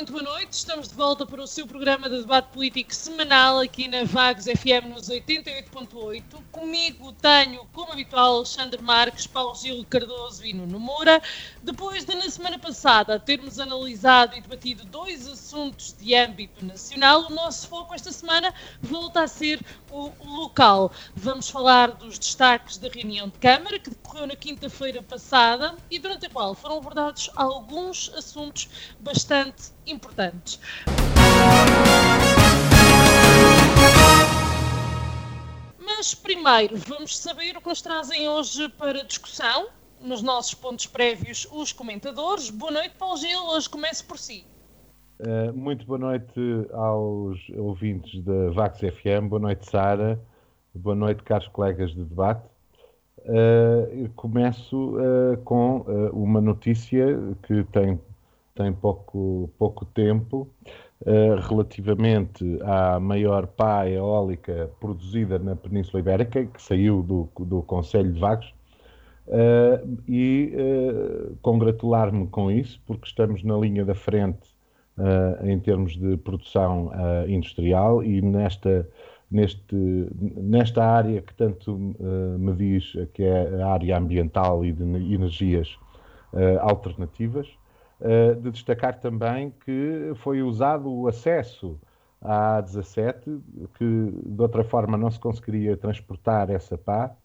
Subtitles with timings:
[0.00, 0.54] Muito boa noite.
[0.54, 4.94] Estamos de volta para o seu programa de debate político semanal aqui na Vagos FM
[4.94, 6.22] nos 88.8.
[6.50, 11.20] Comigo tenho, como habitual, Alexandre Marques, Paulo Gil Cardoso e Nuno Moura.
[11.62, 17.34] Depois de, na semana passada, termos analisado e debatido dois assuntos de âmbito nacional, o
[17.34, 19.60] nosso foco esta semana volta a ser
[19.90, 20.90] o local.
[21.14, 26.24] Vamos falar dos destaques da reunião de Câmara, que decorreu na quinta-feira passada e durante
[26.24, 28.66] a qual foram abordados alguns assuntos
[28.98, 30.58] bastante importantes.
[35.78, 39.68] Mas primeiro vamos saber o que nos trazem hoje para discussão,
[40.02, 42.50] nos nossos pontos prévios, os comentadores.
[42.50, 43.38] Boa noite, Paulo Gil.
[43.48, 44.44] Hoje começo por si.
[45.20, 46.40] Uh, muito boa noite
[46.72, 49.28] aos ouvintes da Vax FM.
[49.28, 50.18] Boa noite, Sara.
[50.74, 52.42] Boa noite, caros colegas de debate.
[53.18, 55.80] Uh, começo uh, com
[56.12, 57.04] uma notícia
[57.42, 58.00] que tem
[58.54, 60.46] tem pouco, pouco tempo,
[61.48, 68.20] relativamente à maior pá eólica produzida na Península Ibérica, que saiu do, do Conselho de
[68.20, 68.52] Vagos,
[69.30, 74.58] uh, e uh, congratular-me com isso, porque estamos na linha da frente
[75.44, 76.92] em termos de produção
[77.26, 78.86] industrial e nesta,
[79.30, 79.74] neste,
[80.36, 81.74] nesta área que tanto
[82.38, 85.74] me diz, que é a área ambiental e de energias
[86.60, 87.48] alternativas.
[88.42, 91.80] De destacar também que foi usado o acesso
[92.20, 93.40] à A17,
[93.78, 97.16] que de outra forma não se conseguiria transportar essa pá,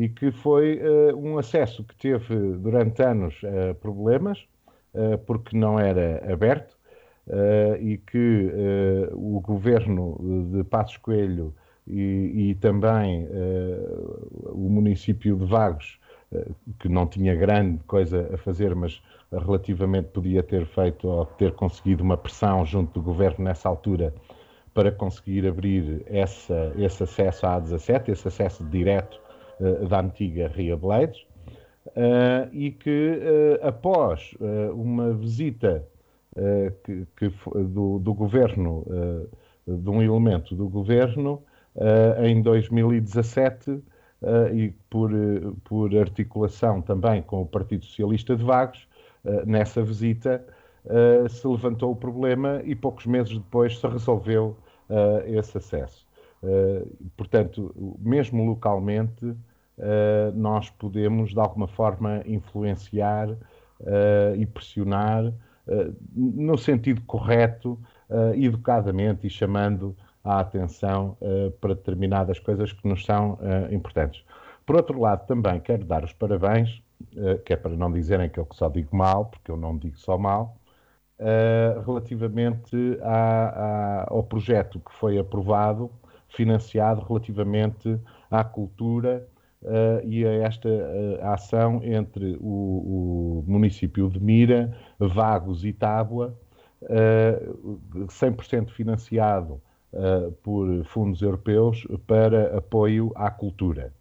[0.00, 4.46] e que foi uh, um acesso que teve durante anos uh, problemas,
[4.94, 6.80] uh, porque não era aberto,
[7.80, 8.50] e que
[9.12, 10.18] o governo
[10.50, 11.54] de Passos Coelho
[11.86, 13.28] e, e também
[14.46, 16.00] o município de Vagos,
[16.80, 19.00] que não tinha grande coisa a fazer, mas
[19.30, 24.12] relativamente podia ter feito ou ter conseguido uma pressão junto do governo nessa altura
[24.74, 29.20] para conseguir abrir essa, esse acesso à A17, esse acesso direto
[29.88, 31.20] da antiga Ria Blades,
[31.88, 33.20] uh, e que
[33.60, 34.34] uh, após
[34.74, 35.84] uma visita
[36.84, 37.28] que, que,
[37.64, 38.86] do, do, governo,
[39.66, 41.42] de um elemento do governo,
[42.22, 43.82] em 2017,
[44.54, 45.10] e por,
[45.64, 48.86] por articulação também com o Partido Socialista de Vagos,
[49.24, 50.42] eh, nessa visita,
[50.84, 54.56] uh, se levantou o problema e poucos meses depois se resolveu
[54.88, 56.08] uh, esse acesso.
[57.18, 59.36] portanto, mesmo localmente,
[60.34, 63.28] nós podemos, de alguma forma, influenciar
[64.36, 65.32] e pressionar
[66.14, 67.78] no sentido correto,
[68.34, 71.16] educadamente e chamando a atenção
[71.60, 73.38] para determinadas coisas que nos são
[73.70, 74.24] importantes.
[74.66, 76.82] Por outro lado, também quero dar os parabéns
[77.16, 79.96] eh, que é para não dizerem que eu só digo mal, porque eu não digo
[79.96, 80.56] só mal,
[81.84, 85.90] relativamente à, à, ao projeto que foi aprovado,
[86.30, 89.26] financiado relativamente à cultura
[89.62, 90.68] uh, e a esta
[91.22, 96.36] ação entre o, o, município de Mira, Vagos e Tábua,
[96.82, 99.60] 100% financiado
[100.42, 103.92] por fundos europeus para apoio à cultura.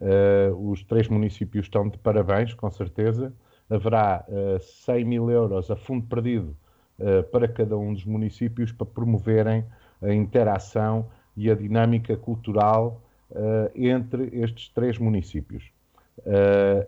[0.00, 3.32] Uh, os três municípios estão de parabéns, com certeza.
[3.70, 6.54] Haverá uh, eh, 100 mil euros a fundo perdido
[6.98, 9.64] uh, para cada um dos municípios para promoverem
[10.02, 13.00] a interação e a dinâmica cultural
[13.30, 15.72] uh, entre estes três municípios.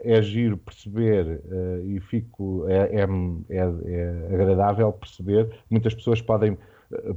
[0.05, 1.43] é giro perceber
[1.85, 3.07] e fico é, é,
[3.51, 5.51] é, é, agradável perceber.
[5.69, 6.57] Muitas pessoas podem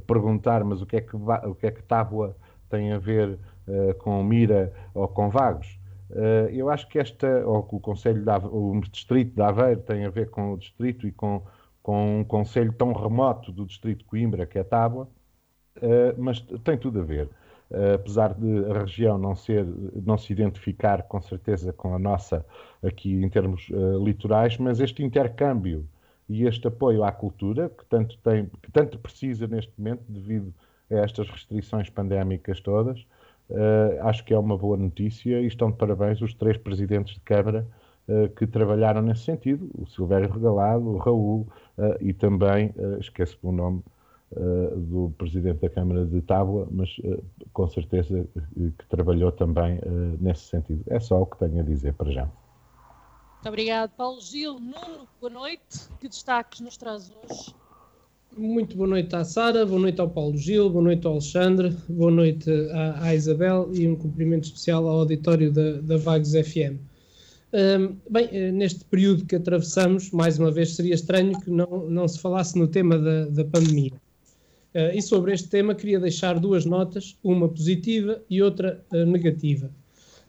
[0.06, 2.36] perguntar, mas o que é que, o que, é que Tábua
[2.68, 3.38] tem a ver
[3.98, 5.80] com Mira ou com Vagos?
[6.10, 10.10] Uh, eu acho que esta, ou o Conselho de o Distrito de Aveiro tem a
[10.10, 11.42] ver com o Distrito e com,
[11.82, 15.08] com um Conselho tão remoto do Distrito de Coimbra, que é Tábua,
[15.76, 17.28] uh, mas tem tudo a ver.
[17.70, 19.64] Uh, apesar de a região não, ser,
[20.04, 22.44] não se identificar com certeza com a nossa
[22.82, 23.68] aqui em termos
[24.02, 25.86] litorais, mas este intercâmbio
[26.28, 30.52] e este apoio à cultura, que tanto, tem, que tanto precisa neste momento devido
[30.90, 33.06] a estas restrições pandémicas todas,
[33.50, 37.20] Uh, acho que é uma boa notícia e estão de parabéns os três presidentes de
[37.20, 37.66] Câmara
[38.06, 43.50] uh, que trabalharam nesse sentido: o Silvério Regalado, o Raul uh, e também, esqueço o
[43.50, 43.82] nome,
[44.32, 46.88] do Presidente da Câmara de Tábua, mas
[47.52, 49.80] com certeza que trabalhou também
[50.20, 50.84] nesse sentido.
[50.88, 52.22] É só o que tenho a dizer para já.
[52.24, 54.60] Muito obrigado, Paulo Gil.
[54.60, 55.88] Nuno, boa noite.
[55.98, 57.54] Que destaques nos traz hoje?
[58.36, 62.12] Muito boa noite à Sara, boa noite ao Paulo Gil, boa noite ao Alexandre, boa
[62.12, 66.78] noite à, à Isabel e um cumprimento especial ao auditório da, da Vagos FM.
[67.52, 72.06] Um, bem, eh, neste período que atravessamos, mais uma vez seria estranho que não, não
[72.06, 73.92] se falasse no tema da, da pandemia.
[74.74, 79.70] Uh, e sobre este tema queria deixar duas notas, uma positiva e outra uh, negativa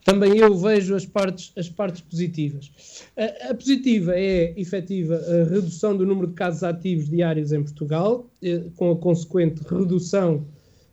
[0.03, 2.71] também eu vejo as partes, as partes positivas.
[3.15, 8.29] A, a, positiva é, efetiva, a redução do número de casos ativos diários em Portugal,
[8.41, 10.45] eh, com a consequente redução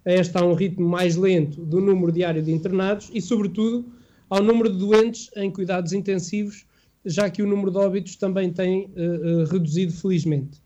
[0.04, 3.86] a esta a um ritmo mais lento do número diário de internados e, sobretudo,
[4.28, 6.66] ao número de doentes em cuidados intensivos,
[7.04, 10.60] já que o número de óbitos também tem uh, uh, reduzido, felizmente.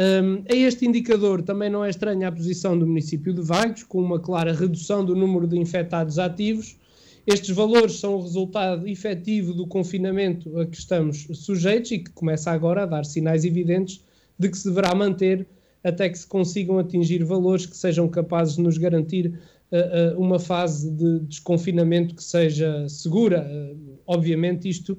[0.00, 4.00] Um, a este indicador também não é estranha a posição do município de Vagos, com
[4.00, 6.78] uma clara redução do número de infectados ativos,
[7.26, 12.50] estes valores são o resultado efetivo do confinamento a que estamos sujeitos e que começa
[12.50, 14.02] agora a dar sinais evidentes
[14.38, 15.46] de que se deverá manter
[15.84, 19.26] até que se consigam atingir valores que sejam capazes de nos garantir
[19.70, 23.46] uh, uh, uma fase de desconfinamento que seja segura.
[23.46, 24.96] Uh, obviamente, isto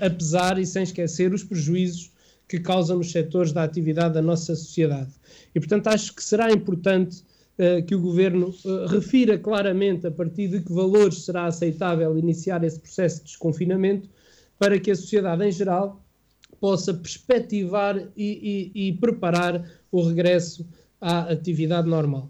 [0.00, 2.10] apesar e sem esquecer os prejuízos
[2.50, 5.12] que causam nos setores da atividade da nossa sociedade.
[5.54, 7.22] E, portanto, acho que será importante
[7.56, 12.64] eh, que o governo uh, refira claramente a partir de que valores será aceitável iniciar
[12.64, 14.10] esse processo de desconfinamento
[14.58, 16.04] para que a sociedade em geral
[16.60, 20.66] possa perspectivar e, e, e preparar o regresso
[21.00, 22.28] à atividade normal.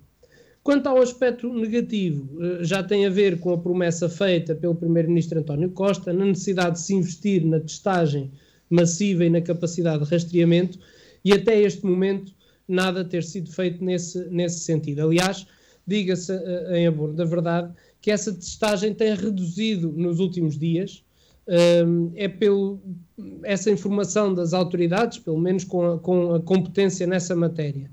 [0.63, 5.39] Quanto ao aspecto negativo, eh, já tem a ver com a promessa feita pelo Primeiro-Ministro
[5.39, 8.31] António Costa na necessidade de se investir na testagem
[8.71, 10.79] massiva e na capacidade de rastreamento,
[11.25, 12.33] e até este momento
[12.67, 15.03] nada ter sido feito nesse, nesse sentido.
[15.03, 15.47] Aliás,
[15.87, 21.05] diga-se uh, em abono da verdade que essa testagem tem reduzido nos últimos dias.
[21.87, 22.81] Um, é pelo
[23.43, 27.91] essa informação das autoridades, pelo menos com a, com a competência nessa matéria.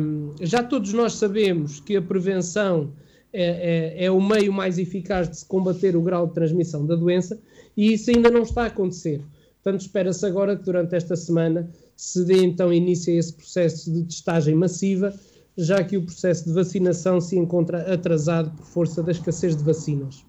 [0.00, 2.92] Um, já todos nós sabemos que a prevenção
[3.32, 6.94] é, é, é, o meio mais eficaz de se combater o grau de transmissão da
[6.94, 7.40] doença
[7.76, 9.20] e isso ainda não está a acontecer.
[9.66, 14.04] Portanto, espera-se agora que durante esta semana se dê então início a esse processo de
[14.04, 15.12] testagem massiva,
[15.58, 20.24] já que o processo de vacinação se encontra atrasado por força da escassez de vacinas.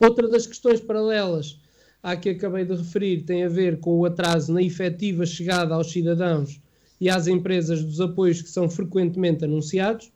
[0.00, 1.60] Outra das questões paralelas
[2.02, 5.92] à que acabei de referir tem a ver com o atraso na efetiva chegada aos
[5.92, 6.58] cidadãos
[6.98, 10.10] e às empresas dos apoios que são frequentemente anunciados.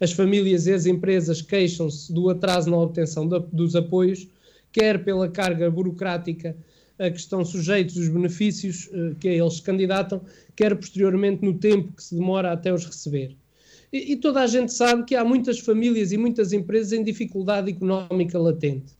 [0.00, 4.26] As famílias e as empresas queixam-se do atraso na obtenção dos apoios,
[4.72, 6.56] quer pela carga burocrática
[7.00, 8.88] a que estão sujeitos os benefícios
[9.18, 10.20] que a eles se candidatam,
[10.54, 13.34] quer posteriormente no tempo que se demora até os receber.
[13.92, 17.70] E, e, toda a gente sabe que há muitas famílias e muitas empresas em dificuldade
[17.70, 18.92] económica latente.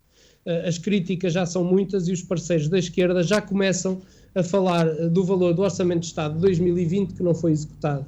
[0.44, 4.00] Uh, as críticas já são muitas e os parceiros da esquerda já começam
[4.34, 8.06] a falar uh, do valor do Orçamento de Estado de 2020 que não foi executado.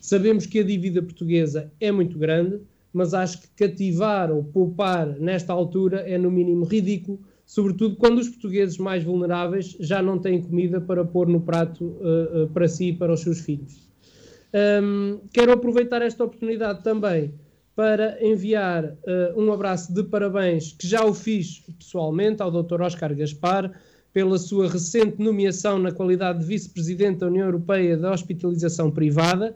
[0.00, 2.60] Sabemos que a dívida portuguesa é muito grande,
[2.92, 8.28] mas acho que cativar ou poupar nesta altura é no mínimo ridículo sobretudo quando os
[8.28, 12.92] portugueses mais vulneráveis já não têm comida para pôr no prato uh, para si e
[12.92, 13.86] para os seus filhos.
[14.82, 17.32] Um, quero aproveitar esta oportunidade também
[17.76, 22.82] para enviar uh, um abraço de parabéns, que já o fiz pessoalmente, ao Dr.
[22.82, 23.70] Oscar Gaspar,
[24.12, 29.54] pela sua recente nomeação na qualidade de Vice-Presidente da União Europeia da Hospitalização Privada.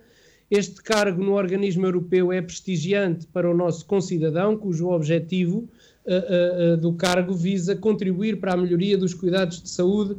[0.51, 5.67] Este cargo no organismo europeu é prestigiante para o nosso concidadão, cujo objetivo
[6.07, 10.17] uh, uh, do cargo visa contribuir para a melhoria dos cuidados de saúde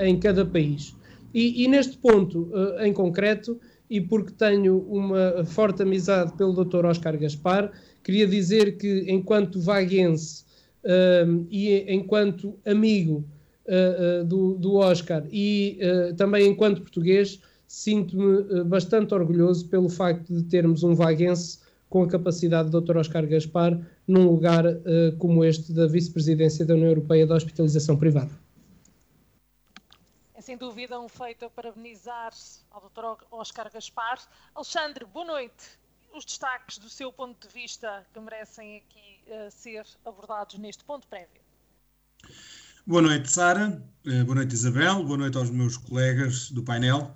[0.00, 0.96] em cada país.
[1.34, 6.86] E, e neste ponto em concreto, e porque tenho uma forte amizade pelo Dr.
[6.86, 7.70] Oscar Gaspar,
[8.02, 10.46] queria dizer que, enquanto vaguense
[11.50, 13.22] e enquanto amigo
[14.26, 15.78] do, do, Oscar e
[16.16, 21.58] também enquanto português, sinto-me bastante orgulhoso pelo facto de termos um vaguense
[21.90, 22.96] com a capacidade do Dr.
[22.96, 28.30] Oscar Gaspar num lugar uh, como este da vice-presidência da União Europeia da Hospitalização Privada.
[30.34, 32.32] É sem dúvida um feito a parabenizar
[32.70, 33.24] ao Dr.
[33.32, 34.20] Oscar Gaspar.
[34.54, 35.78] Alexandre, boa noite.
[36.14, 41.06] Os destaques do seu ponto de vista que merecem aqui uh, ser abordados neste ponto
[41.08, 41.40] prévio.
[42.86, 43.82] Boa noite, Sara.
[44.06, 45.02] Uh, boa noite, Isabel.
[45.04, 47.14] Boa noite aos meus colegas do painel.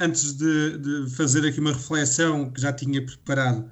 [0.00, 3.70] Antes de, de fazer aqui uma reflexão que já tinha preparado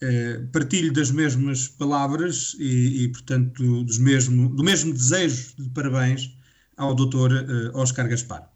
[0.00, 6.36] eh, partilho das mesmas palavras e, e portanto, do, mesmo, do mesmo desejo de parabéns
[6.76, 7.32] ao Dr.
[7.32, 8.50] Uh, Oscar Gaspar.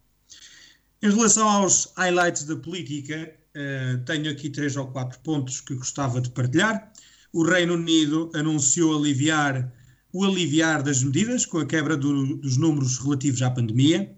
[1.01, 3.33] Em relação aos highlights da política,
[4.05, 6.91] tenho aqui três ou quatro pontos que gostava de partilhar.
[7.31, 9.71] O Reino Unido anunciou aliviar
[10.11, 14.11] o aliviar das medidas com a quebra do, dos números relativos à pandemia,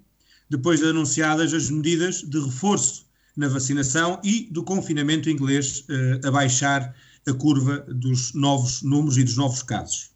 [0.49, 6.31] depois de anunciadas as medidas de reforço na vacinação e do confinamento inglês uh, a
[6.31, 6.93] baixar
[7.27, 10.11] a curva dos novos números e dos novos casos.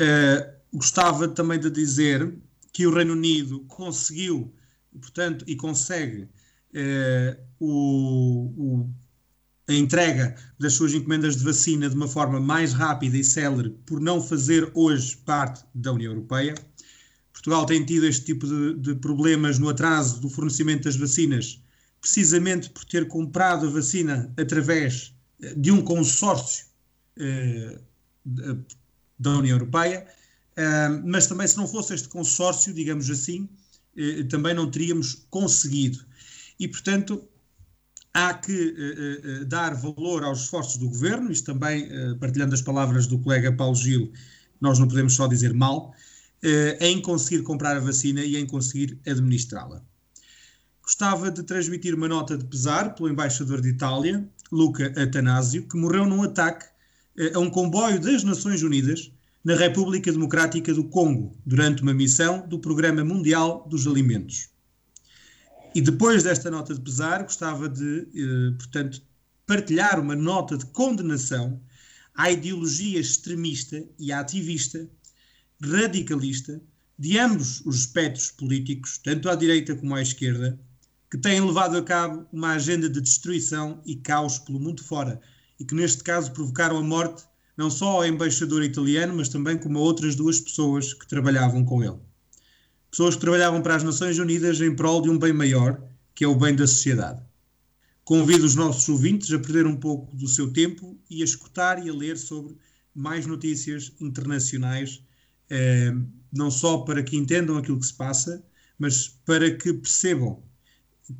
[0.00, 2.34] Uh, gostava também de dizer
[2.72, 4.52] que o Reino Unido conseguiu,
[5.00, 8.90] portanto, e consegue uh, o, o,
[9.68, 14.00] a entrega das suas encomendas de vacina de uma forma mais rápida e célere por
[14.00, 16.54] não fazer hoje parte da União Europeia.
[17.32, 21.60] Portugal tem tido este tipo de, de problemas no atraso do fornecimento das vacinas
[22.04, 25.13] precisamente por ter comprado a vacina através
[25.56, 26.66] de um consórcio
[27.18, 27.78] eh,
[29.18, 30.06] da União Europeia,
[30.56, 33.48] eh, mas também se não fosse este consórcio, digamos assim,
[33.96, 36.04] eh, também não teríamos conseguido.
[36.58, 37.28] E, portanto,
[38.12, 41.88] há que dar valor aos esforços do governo, isto também,
[42.20, 44.12] partilhando as palavras do colega Paulo Gil,
[44.60, 45.92] nós não podemos só dizer mal,
[46.80, 49.82] em conseguir comprar a vacina e em conseguir administrá-la
[50.84, 56.04] gostava de transmitir uma nota de pesar pelo embaixador de Itália, Luca Atanásio, que morreu
[56.04, 56.66] num ataque
[57.16, 59.10] eh, a um comboio das Nações Unidas
[59.42, 64.50] na República Democrática do Congo, durante uma missão do Programa Mundial dos Alimentos.
[65.74, 69.02] E depois desta nota de pesar, gostava de, eh, portanto,
[69.46, 71.60] partilhar uma nota de condenação
[72.14, 74.86] à ideologia extremista e ativista,
[75.62, 76.60] radicalista,
[76.98, 80.58] de ambos os espectros políticos, tanto à direita como à esquerda,
[81.14, 85.20] que têm levado a cabo uma agenda de destruição e caos pelo mundo fora
[85.60, 87.22] e que, neste caso, provocaram a morte
[87.56, 91.84] não só ao embaixador italiano, mas também como a outras duas pessoas que trabalhavam com
[91.84, 92.00] ele.
[92.90, 95.80] Pessoas que trabalhavam para as Nações Unidas em prol de um bem maior,
[96.16, 97.22] que é o bem da sociedade.
[98.04, 101.88] Convido os nossos ouvintes a perder um pouco do seu tempo e a escutar e
[101.88, 102.56] a ler sobre
[102.92, 105.00] mais notícias internacionais,
[105.48, 105.94] eh,
[106.32, 108.44] não só para que entendam aquilo que se passa,
[108.76, 110.42] mas para que percebam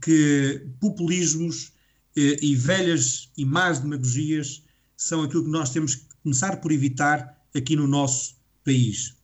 [0.01, 1.73] que populismos
[2.17, 4.63] eh, e velhas e más demagogias
[4.97, 9.15] são aquilo que nós temos que começar por evitar aqui no nosso país.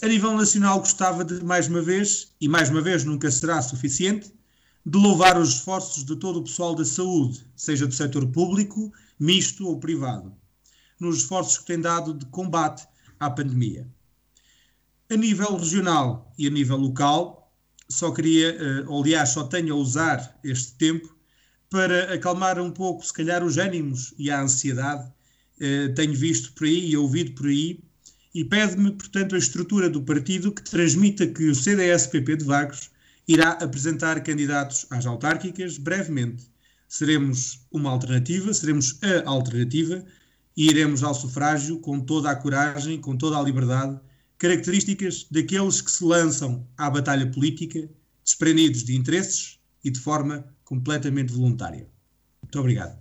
[0.00, 4.32] A nível nacional, gostava de, mais uma vez, e mais uma vez nunca será suficiente,
[4.86, 9.66] de louvar os esforços de todo o pessoal da saúde, seja do setor público, misto
[9.66, 10.32] ou privado,
[11.00, 12.86] nos esforços que têm dado de combate
[13.18, 13.88] à pandemia.
[15.10, 17.37] A nível regional e a nível local,
[17.88, 21.16] só queria, ou aliás, só tenho a usar este tempo
[21.70, 25.10] para acalmar um pouco, se calhar, os ânimos e a ansiedade.
[25.60, 27.80] Uh, tenho visto por aí e ouvido por aí,
[28.34, 32.90] e pede-me, portanto, a estrutura do partido que transmita que o CDS-PP de Vagos
[33.26, 36.44] irá apresentar candidatos às autárquicas brevemente.
[36.88, 40.04] Seremos uma alternativa, seremos a alternativa
[40.56, 43.98] e iremos ao sufrágio com toda a coragem, com toda a liberdade
[44.38, 47.88] características daqueles que se lançam à batalha política
[48.24, 51.88] desprendidos de interesses e de forma completamente voluntária.
[52.42, 52.98] Muito obrigado.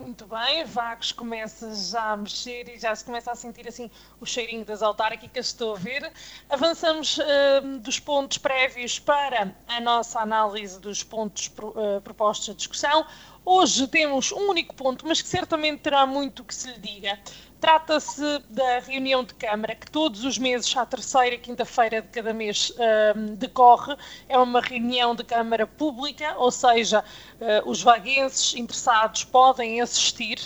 [0.00, 4.24] Muito bem, Vagos começa já a mexer e já se começa a sentir assim o
[4.24, 6.10] cheirinho das autárquicas, estou a ver.
[6.48, 12.54] Avançamos uh, dos pontos prévios para a nossa análise dos pontos pro, uh, propostos à
[12.54, 13.04] discussão.
[13.44, 17.18] Hoje temos um único ponto, mas que certamente terá muito que se lhe diga.
[17.60, 22.70] Trata-se da reunião de Câmara, que todos os meses, à terceira quinta-feira de cada mês,
[22.70, 23.94] uh, decorre.
[24.30, 30.38] É uma reunião de Câmara pública, ou seja, uh, os vaguenses interessados podem assistir.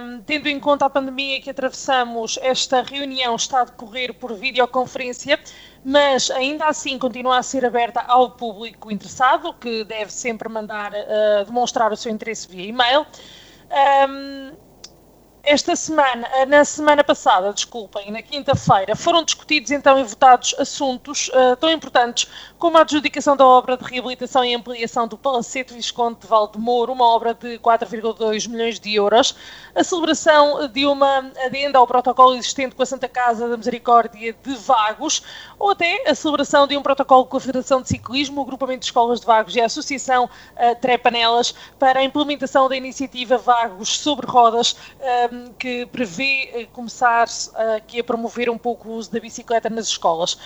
[0.00, 5.38] Um, tendo em conta a pandemia que atravessamos, esta reunião está a decorrer por videoconferência,
[5.84, 11.44] mas ainda assim continua a ser aberta ao público interessado, que deve sempre mandar uh,
[11.44, 13.06] demonstrar o seu interesse via e-mail.
[14.08, 14.67] Um,
[15.42, 21.28] esta semana, eh, na semana passada, desculpem, na quinta-feira, foram discutidos então e votados assuntos
[21.28, 22.28] uh, tão importantes
[22.58, 27.04] como a adjudicação da obra de reabilitação e ampliação do Palacete Visconde de Valdemoro, uma
[27.04, 29.36] obra de 4,2 milhões de euros,
[29.74, 34.54] a celebração de uma adenda ao protocolo existente com a Santa Casa da Misericórdia de
[34.56, 35.22] Vagos,
[35.56, 38.86] ou até a celebração de um protocolo com a Federação de Ciclismo, o Grupamento de
[38.86, 44.26] Escolas de Vagos e a Associação uh, Trepanelas para a implementação da iniciativa Vagos sobre
[44.26, 47.28] Rodas, uh, que prevê uh, começar
[47.76, 50.36] aqui a promover um pouco o uso da bicicleta nas escolas.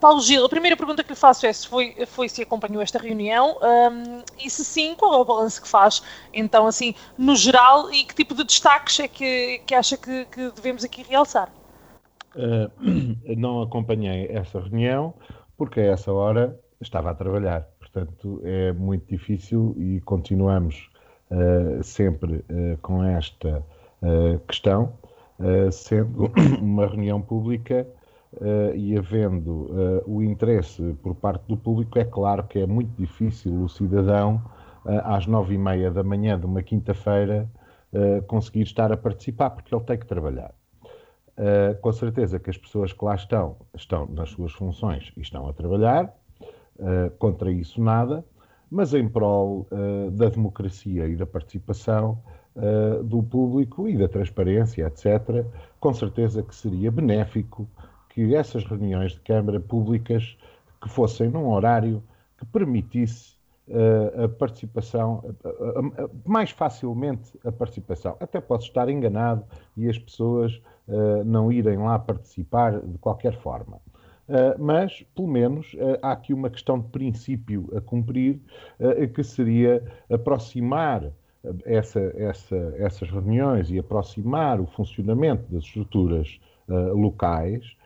[0.00, 2.98] Paulo Gil, a primeira pergunta que lhe faço é se foi, foi se acompanhou esta
[2.98, 6.02] reunião um, e se sim, qual é o balanço que faz,
[6.32, 10.50] então, assim, no geral, e que tipo de destaques é que, que acha que, que
[10.50, 11.50] devemos aqui realçar?
[12.34, 12.70] Uh,
[13.36, 15.14] não acompanhei essa reunião
[15.56, 17.66] porque a essa hora estava a trabalhar.
[17.78, 20.88] portanto é muito difícil e continuamos
[21.30, 23.64] uh, sempre uh, com esta
[24.48, 24.94] questão,
[25.70, 27.86] sendo uma reunião pública
[28.76, 33.68] e havendo o interesse por parte do público, é claro que é muito difícil o
[33.68, 34.40] cidadão,
[35.04, 37.50] às nove e meia da manhã de uma quinta-feira,
[38.28, 40.54] conseguir estar a participar, porque ele tem que trabalhar.
[41.40, 45.48] Uh, com certeza que as pessoas que lá estão, estão nas suas funções e estão
[45.48, 46.14] a trabalhar,
[46.78, 48.22] uh, contra isso nada,
[48.70, 52.22] mas em prol uh, da democracia e da participação
[53.04, 55.46] do público e da transparência, etc.,
[55.78, 57.66] com certeza que seria benéfico
[58.10, 60.36] que essas reuniões de Câmara públicas
[60.80, 62.02] que fossem num horário
[62.38, 63.40] que permitisse
[64.24, 65.22] a participação,
[66.26, 68.16] mais facilmente a participação.
[68.18, 69.44] Até posso estar enganado
[69.76, 73.76] e as pessoas uh, não irem lá participar de qualquer forma.
[74.28, 78.40] Uh, mas, pelo menos, há aqui uma questão de princípio a cumprir,
[79.14, 81.12] que seria aproximar
[81.64, 87.76] essa, essa, essas reuniões e aproximar o funcionamento das estruturas locais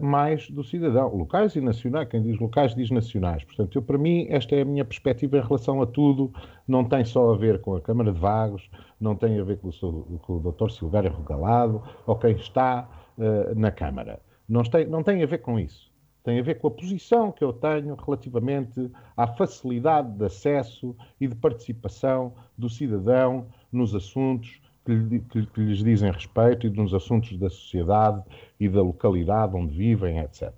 [0.00, 1.14] mais do cidadão.
[1.14, 3.44] Locais e nacionais, quem diz locais diz nacionais.
[3.44, 6.32] Portanto, eu, para mim, esta é a minha perspectiva em relação a tudo.
[6.66, 9.68] Não tem só a ver com a Câmara de Vagos, não tem a ver com
[9.68, 10.70] o, com o Dr.
[10.70, 12.88] Silvério Regalado ou quem está
[13.18, 14.20] uh, na Câmara.
[14.48, 15.90] Não tem, não tem a ver com isso.
[16.24, 21.26] Tem a ver com a posição que eu tenho relativamente à facilidade de acesso e
[21.26, 27.36] de participação do cidadão nos assuntos que, que, que, lhes dizem respeito e nos assuntos
[27.38, 28.22] da sociedade
[28.58, 30.52] e da localidade onde vivem, etc.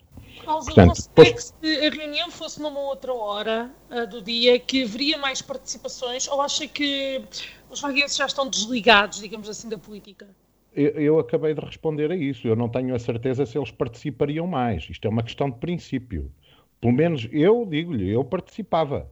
[0.45, 1.33] Paulo, Portanto, depois...
[1.33, 6.27] que se a reunião fosse numa outra hora uh, do dia, que haveria mais participações,
[6.29, 7.23] ou acha que
[7.71, 10.27] os vaguenses já estão desligados, digamos assim, da política?
[10.75, 12.49] Eu, eu, acabei de responder a isso.
[12.49, 14.89] Eu não tenho a certeza se eles participariam mais.
[14.91, 16.33] Isto é uma questão de princípio.
[16.81, 19.11] Pelo menos eu digo-lhe, eu participava.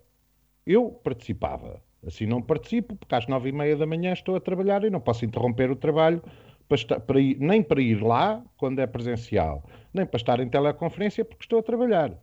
[0.67, 1.81] Eu participava.
[2.07, 5.01] Assim não participo, porque às nove e meia da manhã estou a trabalhar e não
[5.01, 6.23] posso interromper o trabalho
[6.69, 10.49] para estar, para ir, nem para ir lá quando é presencial, nem para estar em
[10.49, 12.19] teleconferência porque estou a trabalhar.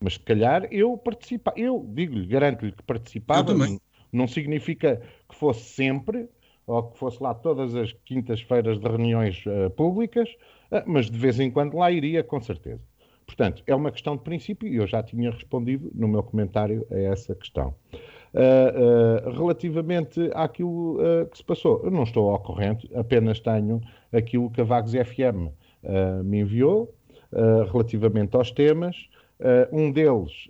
[0.00, 3.78] Mas se calhar eu participo, eu digo-lhe, garanto-lhe que participava, não,
[4.12, 6.28] não significa que fosse sempre,
[6.66, 10.28] ou que fosse lá todas as quintas-feiras de reuniões uh, públicas,
[10.70, 12.80] uh, mas de vez em quando lá iria, com certeza.
[13.26, 16.98] Portanto, é uma questão de princípio e eu já tinha respondido no meu comentário a
[16.98, 17.74] essa questão.
[18.34, 23.80] Uh, uh, relativamente àquilo uh, que se passou, eu não estou ao corrente, apenas tenho
[24.12, 25.50] aquilo que a Vagos FM
[26.24, 26.92] me enviou
[27.72, 29.08] relativamente aos temas.
[29.70, 30.48] um deles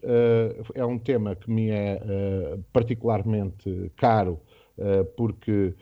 [0.74, 2.00] é um tema que me é
[2.72, 4.40] particularmente caro,
[5.14, 5.74] porque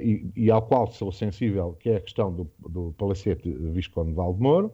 [0.00, 4.16] e, e, ao qual sou sensível, que é a questão do, do Palacete Visconde de
[4.16, 4.72] Valdemoro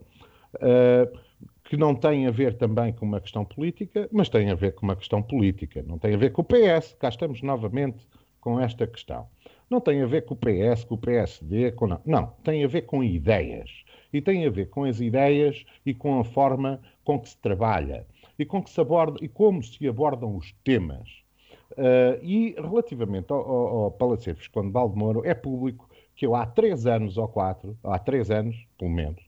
[1.69, 4.87] que não tem a ver também com uma questão política, mas tem a ver com
[4.87, 5.83] uma questão política.
[5.87, 8.07] Não tem a ver com o PS, cá estamos novamente
[8.41, 9.27] com esta questão.
[9.69, 12.01] Não tem a ver com o PS, com o PSD, com não.
[12.07, 13.85] Não, tem a ver com ideias.
[14.13, 18.07] E tem a ver com as ideias e com a forma com que se trabalha
[18.39, 21.25] e com que se aborda e como se abordam os temas.
[21.73, 26.47] Uh, e relativamente ao, ao, ao Palacete Visconde de Valdemoro, é público que eu há
[26.47, 29.21] três anos ou quatro, há três anos, pelo menos,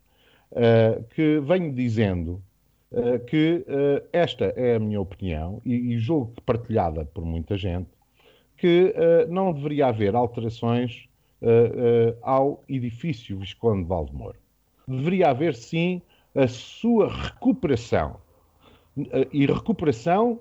[0.53, 2.43] uh, que venho dizendo
[2.93, 7.57] uh, que uh, esta é a minha opinião e, e julgo que partilhada por muita
[7.57, 7.89] gente,
[8.57, 8.93] que
[9.29, 11.09] não deveria haver alterações
[12.23, 14.37] ao edifício Visconde de Valdemoro.
[14.89, 16.03] Deveria haver, sim,
[16.35, 18.17] a sua recuperação.
[19.33, 20.41] e recuperação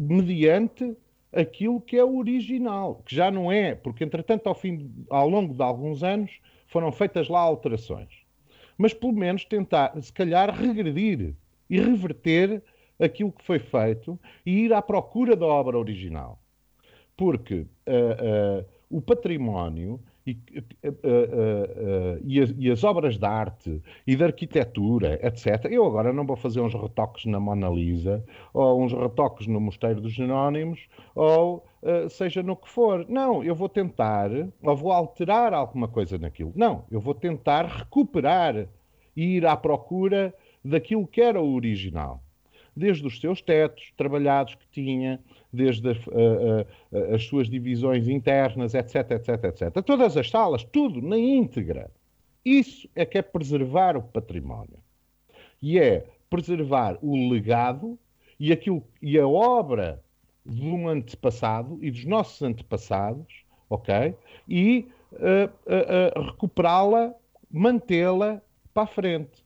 [0.00, 0.96] mediante
[1.30, 5.52] aquilo que é o original, que já não é, porque entretanto ao, fim, ao longo
[5.52, 6.30] de alguns anos
[6.66, 8.08] foram feitas lá alterações
[8.80, 11.34] mas pelo menos tentar, se calhar, regredir
[11.68, 12.62] e reverter
[12.98, 16.40] aquilo que foi feito e ir à procura da obra original.
[17.14, 20.38] Porque uh, uh, o património e,
[22.24, 25.66] e, as, e, as, obras de arte e de arquitetura, etc.
[25.70, 30.00] Eu agora não vou fazer uns retoques na Mona Lisa, ou uns retoques no Mosteiro
[30.00, 31.66] dos Jerónimos, ou
[32.10, 33.06] seja no que for.
[33.08, 34.30] Não, eu vou tentar,
[34.62, 36.52] ou vou alterar alguma coisa naquilo.
[36.54, 38.66] Não, eu vou tentar recuperar
[39.16, 42.22] e ir à procura daquilo que era o original
[42.76, 45.20] desde os seus tetos trabalhados que tinha,
[45.52, 45.94] desde a, a,
[47.12, 49.82] a, as suas divisões internas, etc, etc, etc.
[49.84, 51.90] Todas as salas, tudo na íntegra.
[52.44, 54.78] Isso é que é preservar o património.
[55.60, 57.98] E é preservar o legado
[58.38, 60.02] e, aquilo, e a obra
[60.50, 64.14] de um antepassado e dos nossos antepassados, ok?
[64.48, 67.14] E uh, uh, recuperá-la,
[67.50, 68.42] mantê-la
[68.74, 69.44] para a frente.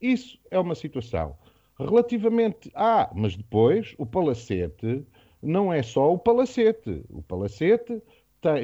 [0.00, 1.36] Isso é uma situação.
[1.78, 2.70] Relativamente.
[2.74, 5.04] Ah, mas depois o palacete
[5.42, 7.04] não é só o palacete.
[7.08, 8.02] O palacete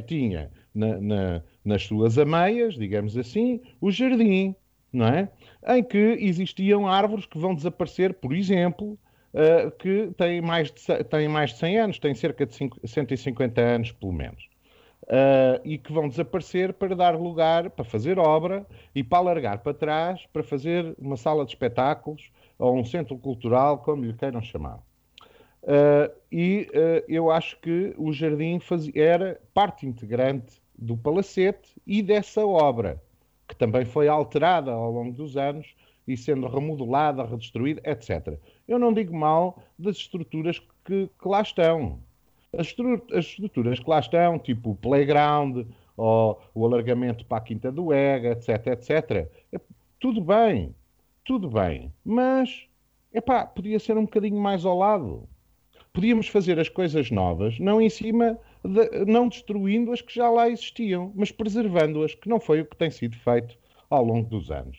[0.06, 4.54] tinha na, na, nas suas ameias, digamos assim, o jardim,
[4.92, 5.30] não é?
[5.68, 8.98] Em que existiam árvores que vão desaparecer, por exemplo,
[9.34, 13.60] uh, que têm mais, de, têm mais de 100 anos, têm cerca de 5, 150
[13.60, 14.48] anos, pelo menos.
[15.04, 19.72] Uh, e que vão desaparecer para dar lugar, para fazer obra e para alargar para
[19.72, 24.80] trás, para fazer uma sala de espetáculos ou um centro cultural, como lhe queiram chamar.
[25.62, 32.02] Uh, e uh, eu acho que o jardim fazia, era parte integrante do palacete e
[32.02, 33.02] dessa obra,
[33.46, 35.74] que também foi alterada ao longo dos anos
[36.12, 38.38] e sendo remodelada, redestruída, etc.
[38.66, 42.00] Eu não digo mal das estruturas que, que lá estão.
[42.52, 42.74] As,
[43.12, 45.66] as, estruturas que lá estão, tipo o playground,
[45.96, 49.28] ou o alargamento para a Quinta do Ega, etc, etc.
[49.52, 49.60] É,
[50.00, 50.74] tudo bem,
[51.24, 52.66] tudo bem, mas
[53.12, 55.28] epá, podia ser um bocadinho mais ao lado
[55.98, 60.48] podíamos fazer as coisas novas, não em cima, de, não destruindo as que já lá
[60.48, 63.58] existiam, mas preservando-as, que não foi o que tem sido feito
[63.90, 64.78] ao longo dos anos.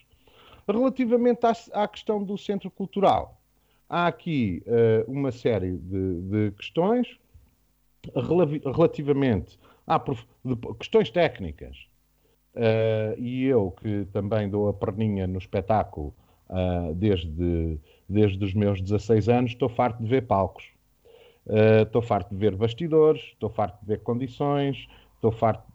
[0.71, 1.53] Relativamente à,
[1.84, 3.39] à questão do centro cultural,
[3.89, 7.19] há aqui uh, uma série de, de questões
[8.15, 11.75] relativamente a de questões técnicas.
[12.55, 16.13] Uh, e eu, que também dou a perninha no espetáculo
[16.49, 20.65] uh, desde, desde os meus 16 anos, estou farto de ver palcos.
[21.84, 25.67] Estou uh, farto de ver bastidores, estou farto de ver condições, estou farto.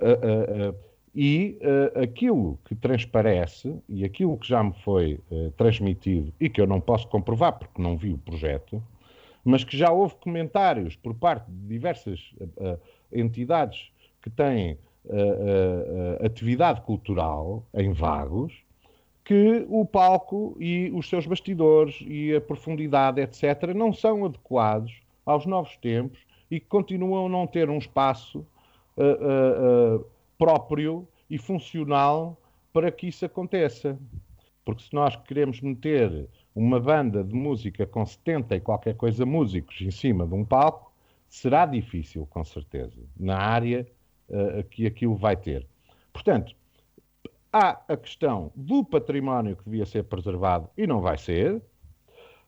[0.00, 0.74] Uh,
[1.18, 5.20] uh, e aquilo que transparece e aquilo que já me foi
[5.56, 8.82] transmitido e que eu não posso comprovar porque não vi o projeto,
[9.44, 12.32] mas que já houve comentários por parte de diversas
[13.12, 13.90] entidades
[14.22, 14.78] que têm
[16.22, 18.52] atividade cultural em Vagos,
[19.24, 25.44] que o palco e os seus bastidores e a profundidade, etc., não são adequados aos
[25.44, 26.18] novos tempos
[26.50, 28.38] e que continuam a não ter um espaço
[28.96, 30.06] uh, uh, uh,
[30.38, 32.40] próprio e funcional
[32.72, 33.98] para que isso aconteça.
[34.64, 39.80] Porque se nós queremos meter uma banda de música com 70 e qualquer coisa músicos
[39.80, 40.92] em cima de um palco,
[41.28, 43.86] será difícil, com certeza, na área
[44.70, 45.66] que aquilo vai ter.
[46.12, 46.54] Portanto,
[47.52, 51.62] Há a questão do património que devia ser preservado e não vai ser.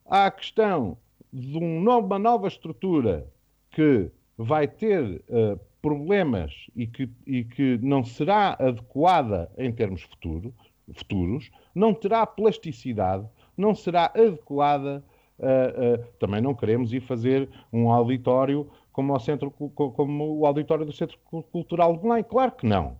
[0.05, 0.99] Há a questão
[1.33, 3.27] de uma nova estrutura
[3.71, 10.55] que vai ter uh, problemas e que, e que não será adequada em termos futuro,
[10.95, 15.05] futuros, não terá plasticidade, não será adequada.
[15.39, 20.93] Uh, uh, também não queremos ir fazer um auditório como, centro, como o auditório do
[20.93, 21.19] Centro
[21.51, 22.23] Cultural de Belém.
[22.23, 22.99] Claro que não.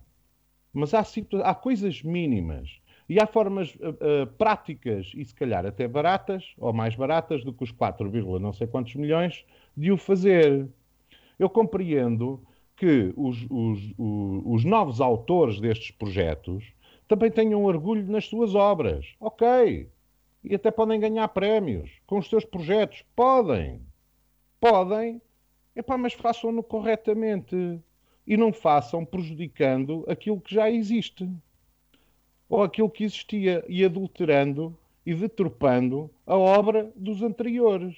[0.73, 1.03] Mas há,
[1.43, 6.95] há coisas mínimas e há formas uh, práticas e se calhar até baratas, ou mais
[6.95, 10.67] baratas do que os 4, não sei quantos milhões, de o fazer.
[11.37, 12.41] Eu compreendo
[12.81, 16.73] que os, os, os, os novos autores destes projetos
[17.07, 19.13] também tenham orgulho nas suas obras.
[19.19, 19.87] Ok.
[20.43, 23.05] E até podem ganhar prémios com os seus projetos.
[23.15, 23.83] Podem.
[24.59, 25.21] Podem.
[25.75, 27.79] Epá, mas façam-no corretamente
[28.25, 31.29] e não façam prejudicando aquilo que já existe
[32.49, 37.95] ou aquilo que existia e adulterando e deturpando a obra dos anteriores.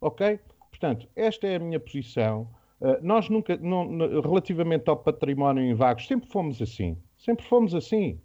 [0.00, 0.40] Ok?
[0.68, 2.48] Portanto, esta é a minha posição.
[2.82, 6.98] Uh, nós nunca, não, relativamente ao património em vagos, sempre fomos assim.
[7.16, 8.20] Sempre fomos assim.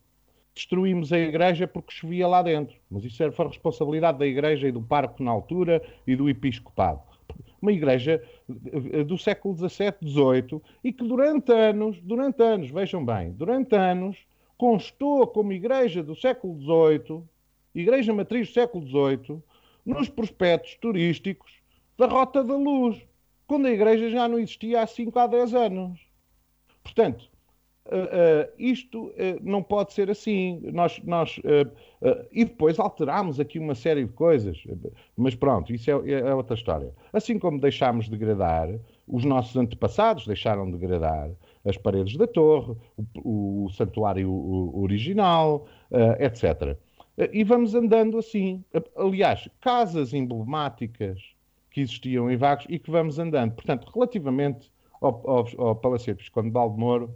[0.56, 2.76] Destruímos a igreja porque chovia lá dentro.
[2.90, 7.02] Mas isso era, foi responsabilidade da igreja e do parco na altura e do episcopado
[7.62, 8.24] uma igreja
[8.72, 14.18] eh, do século XVII, XVIII, e que durante anos, durante anos, vejam bem, durante anos,
[14.58, 17.24] constou como igreja do século XVIII,
[17.76, 19.42] igreja matriz do século XVIII,
[19.86, 21.52] nos prospectos turísticos
[21.98, 22.98] da Rota da Luz,
[23.48, 26.00] quando a igreja já não existia há 5 a 10 anos.
[26.84, 27.30] Portanto,
[27.88, 30.60] Uh, uh, isto uh, não pode ser assim.
[30.74, 31.40] Nós, nós
[32.32, 34.62] e depois alterámos aqui uma série de coisas,
[35.16, 36.94] mas pronto, isso é, é, outra história.
[37.14, 38.68] Assim como deixámos degradar,
[39.08, 41.32] os nossos antepassados deixaram de degradar
[41.66, 42.76] as paredes da torre,
[43.24, 44.30] o, o santuário
[44.78, 45.66] original,
[46.20, 46.78] etc.
[47.32, 48.64] e vamos andando assim.
[48.96, 51.37] Aliás, casas emblemáticas
[51.78, 53.54] que existiam em Vagos e que vamos andando.
[53.54, 55.48] Portanto, relativamente ao, ao,
[55.84, 57.14] ao Visconde de Baldemoro,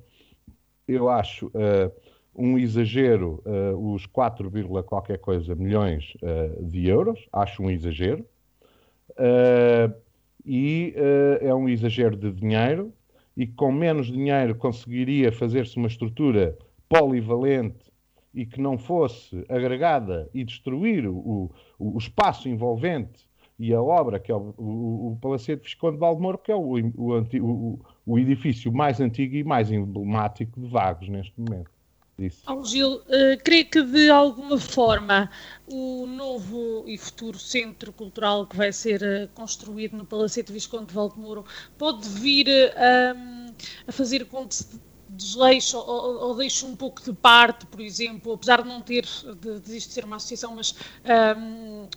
[0.88, 1.92] eu acho uh,
[2.36, 4.52] um exagero uh, os 4,
[4.84, 8.24] qualquer coisa milhões uh, de euros, acho um exagero.
[10.46, 10.94] e
[11.42, 12.94] é um exagero de dinheiro,
[13.36, 16.56] e com menos dinheiro conseguiria fazer-se uma estrutura
[16.88, 17.92] polivalente
[18.32, 21.16] e que não fosse agregada e destruir o,
[21.80, 23.31] o, o espaço envolvente
[23.62, 26.80] e a obra, que é o, o, o Palacete Visconde de Valdemoro, que é o,
[26.98, 31.70] o, o, edifício mais antigo e mais emblemático de Vagos neste momento.
[32.46, 33.04] Ao Gil, uh,
[33.44, 35.30] creio que de alguma forma
[35.68, 40.94] o novo e futuro centro cultural que vai ser uh, construído no Palacete Visconde de
[40.94, 41.46] Valdemoro
[41.78, 43.54] pode vir uh,
[43.88, 48.34] a fazer com que se desleixe ou, ou, deixe um pouco de parte, por exemplo,
[48.34, 49.06] apesar de não ter,
[49.40, 50.76] de, de isto ser uma associação, mas
[51.38, 51.88] um,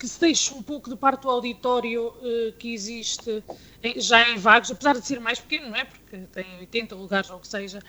[0.00, 3.44] que se deixe um pouco de parte do auditório uh, que existe
[3.82, 5.84] em, já em Vagos, apesar de ser mais pequeno, não é?
[5.84, 7.80] Porque tem 80 lugares ou o que seja,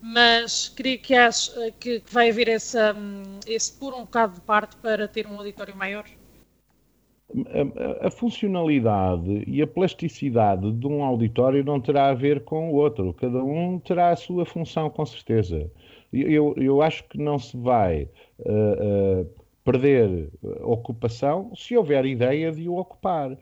[0.00, 4.34] mas creio que, acho, eh, que, que vai haver essa, um, esse pôr um bocado
[4.34, 6.04] de parte para ter um auditório maior.
[8.00, 12.76] A, a, funcionalidade e a plasticidade de um auditório não terá a ver com o
[12.76, 13.12] outro.
[13.14, 15.68] Cada um terá a sua função, com certeza.
[16.12, 19.37] Eu, eu acho que não se vai uh, uh,
[19.68, 20.30] perder
[20.62, 23.36] ocupação se houver ideia de o ocupar.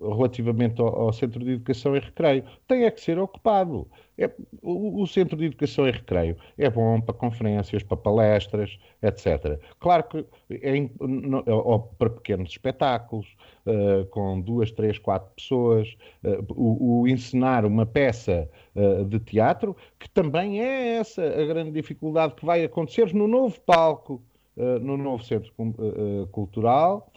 [0.00, 3.86] Relativamente ao, ao, Centro de Educação e Recreio, tem é que ser ocupado.
[4.16, 4.30] É,
[4.62, 9.58] o, o, Centro de Educação e Recreio é bom para conferências, para palestras, etc.
[9.78, 13.26] Claro que é, no, ou para pequenos espetáculos,
[13.66, 19.76] uh, com duas, três, quatro pessoas, uh, o, o, encenar uma peça uh, de teatro,
[19.98, 24.96] que também é essa a grande dificuldade que vai acontecer no novo palco eh, no
[24.96, 27.10] novo centro uh, cultural,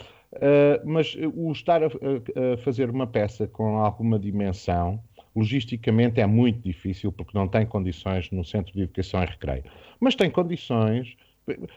[0.84, 5.00] mas o estar a, a, fazer uma peça com alguma dimensão,
[5.36, 9.64] logisticamente é muito difícil porque não tem condições no Centro de Educação e Recreio.
[10.00, 11.16] Mas tem condições,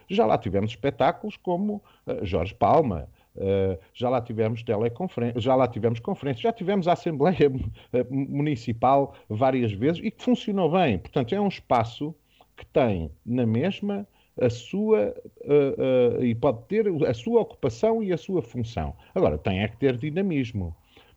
[0.09, 1.83] já lá tivemos espetáculos como
[2.23, 7.49] Jorge Palma, Uh, já lá tivemos teleconferência, já lá tivemos conferências, já tivemos a Assembleia
[8.11, 10.99] Municipal várias vezes e que funcionou bem.
[10.99, 12.13] Portanto, é um espaço
[12.57, 14.09] que tem na mesma
[14.41, 18.95] a sua uh, uh, e pode ter a sua ocupação e a sua função.
[19.15, 20.75] Agora, tem é que ter dinamismo.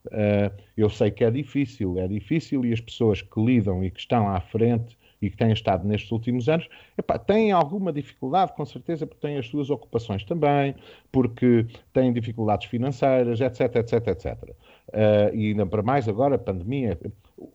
[0.08, 4.00] Uh, eu sei que é difícil, é difícil e as pessoas que lidam e que
[4.00, 8.66] estão à frente e que têm estado nestes últimos anos, epá, têm alguma dificuldade, com
[8.66, 10.74] certeza, porque têm as suas ocupações também,
[11.12, 14.44] porque têm dificuldades financeiras, etc, etc, etc.
[14.44, 17.00] Uh, e ainda para mais agora, a pandemia.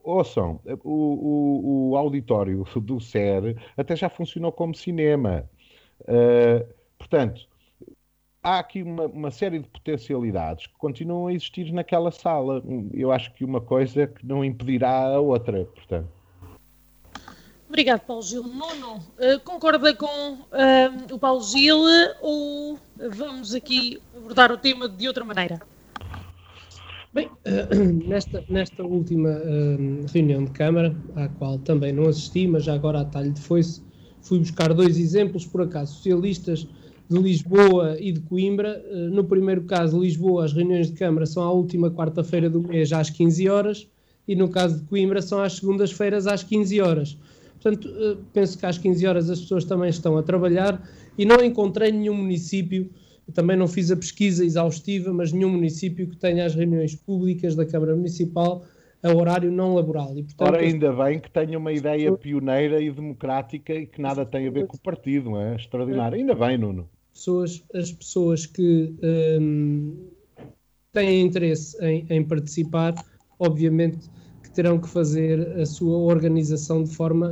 [0.05, 5.49] Ouçam, o, o, o auditório do SER até já funcionou como cinema.
[6.03, 6.67] Uh,
[6.99, 7.47] portanto,
[8.43, 12.63] há aqui uma, uma, série de potencialidades que continuam a existir naquela sala.
[12.93, 16.09] Eu acho que uma coisa que não impedirá a outra, portanto.
[17.69, 18.45] Obrigado, Paulo Gil.
[18.45, 21.81] Nuno, uh, concorda com uh, o Paulo Gil
[22.23, 22.79] ou
[23.17, 25.61] vamos aqui abordar o tema de outra maneira?
[27.13, 27.31] Bem,
[28.07, 29.31] nesta, nesta última
[30.13, 33.83] reunião de Câmara, à qual também não assisti, mas já agora a talho de foice,
[34.27, 36.67] fui buscar dois exemplos, por acaso, socialistas
[37.09, 38.85] de Lisboa e de Coimbra.
[38.85, 42.93] Eh, no primeiro caso, Lisboa, as reuniões de Câmara são à última quarta-feira do mês
[42.93, 43.89] às 15 horas
[44.27, 47.17] e no caso de Coimbra são às segundas-feiras às 15 horas.
[47.61, 50.83] Portanto, eh, penso que às 15 horas as pessoas também estão a trabalhar
[51.17, 52.91] e não encontrei nenhum município,
[53.33, 57.65] também não fiz a pesquisa exaustiva, mas nenhum município que tenha as reuniões públicas da
[57.65, 58.65] Câmara Municipal
[59.07, 60.17] a horário não laboral.
[60.17, 64.27] E, portanto, Ora, ainda bem que tenha uma ideia pioneira e democrática e que nada
[64.27, 65.55] tem a ver com o partido, não é?
[65.57, 66.19] Extraordinário.
[66.19, 66.89] Ainda bem, Nuno.
[67.13, 68.95] Pessoas, as pessoas que
[69.41, 70.09] hum,
[70.93, 72.95] têm interesse em, em participar,
[73.39, 74.11] obviamente
[74.57, 77.31] terão que fazer a sua organização de forma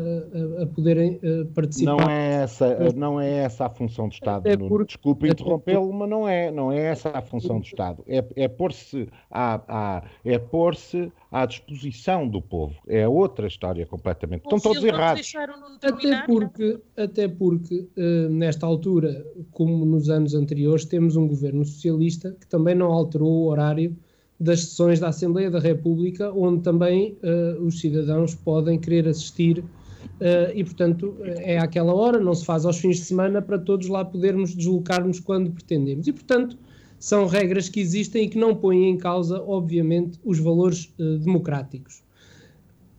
[0.59, 1.97] a, a poderem uh, participar.
[1.97, 4.47] Não é essa, não é essa a função do Estado.
[4.47, 8.05] É por, Desculpe interrompê-lo, mas não é, não é essa a função do Estado.
[8.07, 10.75] É, é pôr-se à, à, é pôr
[11.33, 12.75] à disposição do povo.
[12.87, 14.43] É outra história completamente.
[14.43, 15.33] Estão todos errados.
[15.83, 22.37] Até porque, até porque uh, nesta altura, como nos anos anteriores, temos um governo socialista
[22.39, 23.97] que também não alterou o horário
[24.39, 29.65] das sessões da Assembleia da República, onde também uh, os cidadãos podem querer assistir uh,
[30.55, 34.05] e, portanto, é àquela hora, não se faz aos fins de semana para todos lá
[34.05, 36.07] podermos deslocar-nos quando pretendemos.
[36.07, 36.59] E, portanto,
[36.99, 42.03] são regras que existem e que não põem em causa, obviamente, os valores uh, democráticos.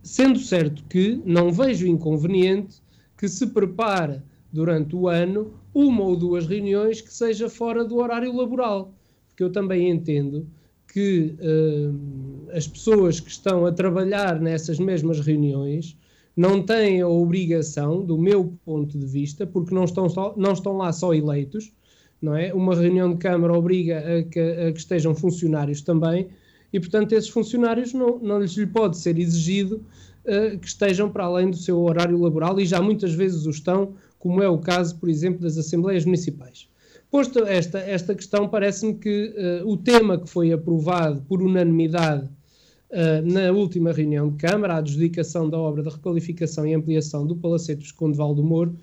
[0.01, 2.77] Sendo certo que não vejo inconveniente
[3.17, 4.21] que se prepare
[4.51, 8.93] durante o ano uma ou duas reuniões que seja fora do horário laboral,
[9.29, 10.47] porque eu também entendo
[10.95, 15.97] que uh, as pessoas que estão a trabalhar nessas mesmas reuniões
[16.38, 20.77] não têm a obrigação, do meu ponto de vista, porque não estão, só, não estão
[20.77, 21.73] lá só eleitos,
[22.21, 22.53] não é?
[22.53, 26.29] Uma reunião de Câmara obriga a que, a que estejam funcionários também,
[26.71, 29.84] e portanto esses funcionários não, não lhes pode ser exigido
[30.23, 33.95] uh, que estejam para além do seu horário laboral, e já muitas vezes o estão,
[34.17, 36.69] como é o caso, por exemplo, das Assembleias Municipais.
[37.09, 43.21] Posto esta, esta questão, parece-me que uh, o tema que foi aprovado por unanimidade uh,
[43.23, 47.81] na última reunião de Câmara, a adjudicação da obra de requalificação e ampliação do Palacete
[47.81, 48.75] Visconde Val do Moro,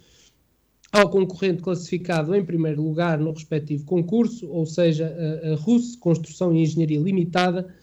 [0.92, 5.58] ao concorrente classificado em primeiro lugar no respectivo concurso, ou seja, a, a
[5.98, 7.74] Construção e Engenharia Limitada,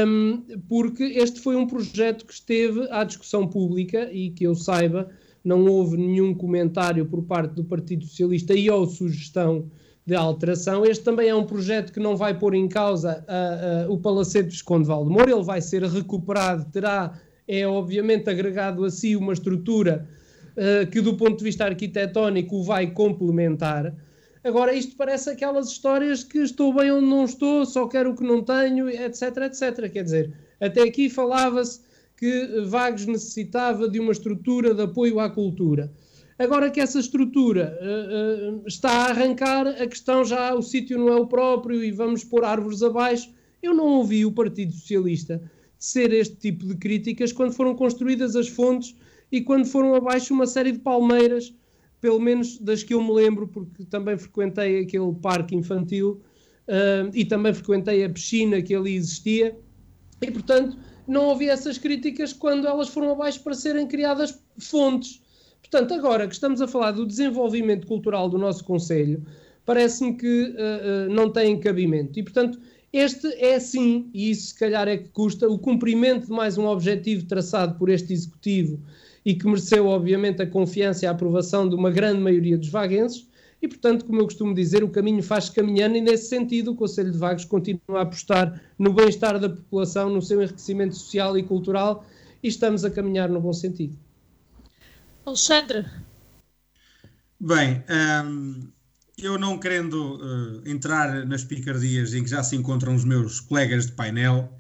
[0.07, 5.09] um, porque este foi um projeto que esteve à discussão pública e que eu saiba,
[5.43, 9.69] não houve nenhum comentário por parte do Partido Socialista e ou sugestão
[10.05, 10.85] de alteração.
[10.85, 14.49] Este também é um projeto que não vai pôr em causa a, a, o Palacete
[14.49, 20.07] de Visconde Valdemoro, ele vai ser recuperado, terá, é obviamente agregado a si uma estrutura
[20.57, 23.93] uh, que do ponto de vista arquitetónico o vai complementar.
[24.43, 28.23] Agora, isto parece aquelas histórias que estou bem onde não estou, só quero o que
[28.23, 29.89] não tenho, etc, etc.
[29.89, 31.79] Quer dizer, até aqui falava-se
[32.23, 35.91] que Vagos necessitava de uma estrutura de apoio à cultura.
[36.39, 41.09] Agora que essa estrutura uh, uh, está a arrancar, a questão já, o sítio não
[41.09, 43.29] é o próprio e vamos pôr árvores abaixo.
[43.61, 45.41] Eu não ouvi o Partido Socialista
[45.77, 48.95] ser este tipo de críticas quando foram construídas as fontes
[49.29, 51.53] e quando foram abaixo uma série de palmeiras,
[51.99, 56.21] pelo menos das que eu me lembro, porque também frequentei aquele parque infantil
[56.69, 59.57] uh, e também frequentei a piscina que ali existia,
[60.21, 60.77] e portanto
[61.07, 65.21] não havia essas críticas quando elas foram abaixo para serem criadas fontes.
[65.61, 69.25] Portanto, agora que estamos a falar do desenvolvimento cultural do nosso Conselho,
[69.65, 72.19] parece-me que uh, uh, não tem cabimento.
[72.19, 72.59] E, portanto,
[72.91, 76.67] este é sim, e isso se calhar é que custa, o cumprimento de mais um
[76.67, 78.79] objetivo traçado por este Executivo
[79.25, 83.27] e que mereceu, obviamente, a confiança e a aprovação de uma grande maioria dos vaguenses.
[83.63, 87.13] E, portanto, como eu costumo dizer, o caminho faz caminhando, e nesse sentido, o Conselho
[87.13, 92.05] de Vagos continua a apostar no bem-estar da população, no seu enriquecimento social e cultural,
[92.43, 93.97] e estamos a caminhar no bom sentido.
[95.25, 95.85] Alexandre.
[97.39, 97.81] Bem,
[98.25, 98.67] hum,
[99.17, 103.85] eu não querendo uh, entrar nas picardias em que já se encontram os meus colegas
[103.85, 104.53] de painel,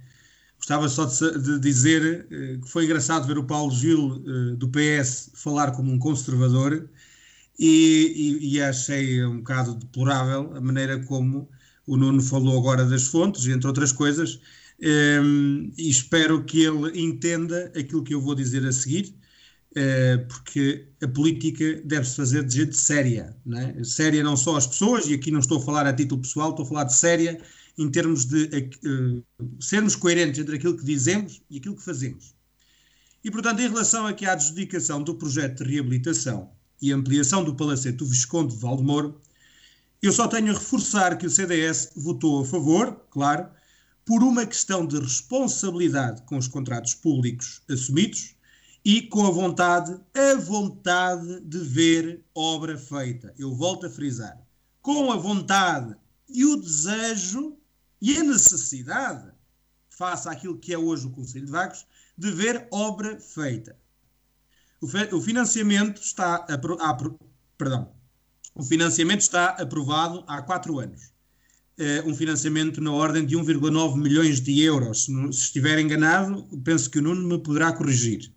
[0.63, 4.69] Gostava só de, de dizer uh, que foi engraçado ver o Paulo Gil uh, do
[4.69, 6.89] PS falar como um conservador
[7.57, 11.49] e, e, e, achei um bocado deplorável a maneira como
[11.85, 14.39] o Nuno falou agora das fontes, entre outras coisas,
[14.81, 19.15] um, ehm, e espero que ele entenda aquilo que eu vou dizer a seguir,
[19.71, 23.83] uh, porque a política deve-se fazer de gente séria, não é?
[23.83, 26.65] séria não só as pessoas, e aqui não estou a falar a título pessoal, estou
[26.65, 27.39] a falar de séria
[27.77, 29.23] em termos de uh,
[29.59, 32.33] sermos coerentes entre aquilo que dizemos e aquilo que fazemos.
[33.23, 36.51] E, portanto, em relação aqui à adjudicação do projeto de reabilitação
[36.83, 39.17] e ampliação do Palacete do Visconde de Valdemoro,
[40.01, 43.49] eu só tenho a reforçar que o CDS votou a favor, claro,
[44.03, 48.35] por uma questão de responsabilidade com os contratos públicos assumidos
[48.83, 53.33] e com a vontade, a vontade de ver obra feita.
[53.39, 54.37] Eu volto a frisar.
[54.81, 55.95] Com a vontade
[56.27, 57.55] e o desejo
[58.01, 59.31] e a necessidade,
[59.89, 61.85] face àquilo que é hoje o Conselho de Vagos,
[62.17, 63.81] de ver obra feita.
[65.13, 66.97] O, financiamento está a,
[67.57, 67.89] perdão,
[68.53, 71.13] o financiamento está aprovado há quatro anos.
[71.77, 75.05] É um financiamento na ordem de 1,9 milhões de euros.
[75.05, 78.29] Se, se estiver enganado, penso que o Nuno me poderá corrigir.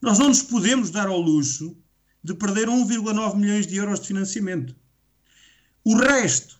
[0.00, 1.76] Nós não nos podemos dar ao luxo
[2.24, 4.74] de perder 1,9 milhões de euros de financiamento.
[5.84, 6.58] O resto,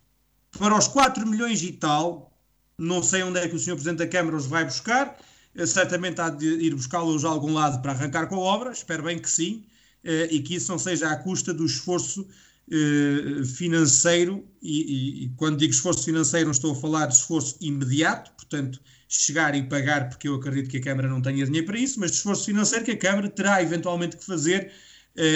[0.58, 2.38] para os 4 milhões e tal,
[2.76, 3.72] não sei onde é que o Sr.
[3.76, 5.16] Presidente da Câmara os vai buscar.
[5.54, 8.72] Eh, certamente há de ir buscá-los de algum lado para arrancar com a obra.
[8.72, 9.64] Espero bem que sim.
[10.04, 12.26] Eh, e que isso não seja à custa do esforço
[12.70, 14.44] eh, financeiro.
[14.62, 19.54] E, e, quando digo esforço financeiro, não estou a falar de esforço imediato, portanto, chegar
[19.54, 22.16] e pagar, porque eu acredito que a Câmara não tenha dinheiro para isso, mas de
[22.18, 24.72] esforço financeiro que a Câmara terá eventualmente que fazer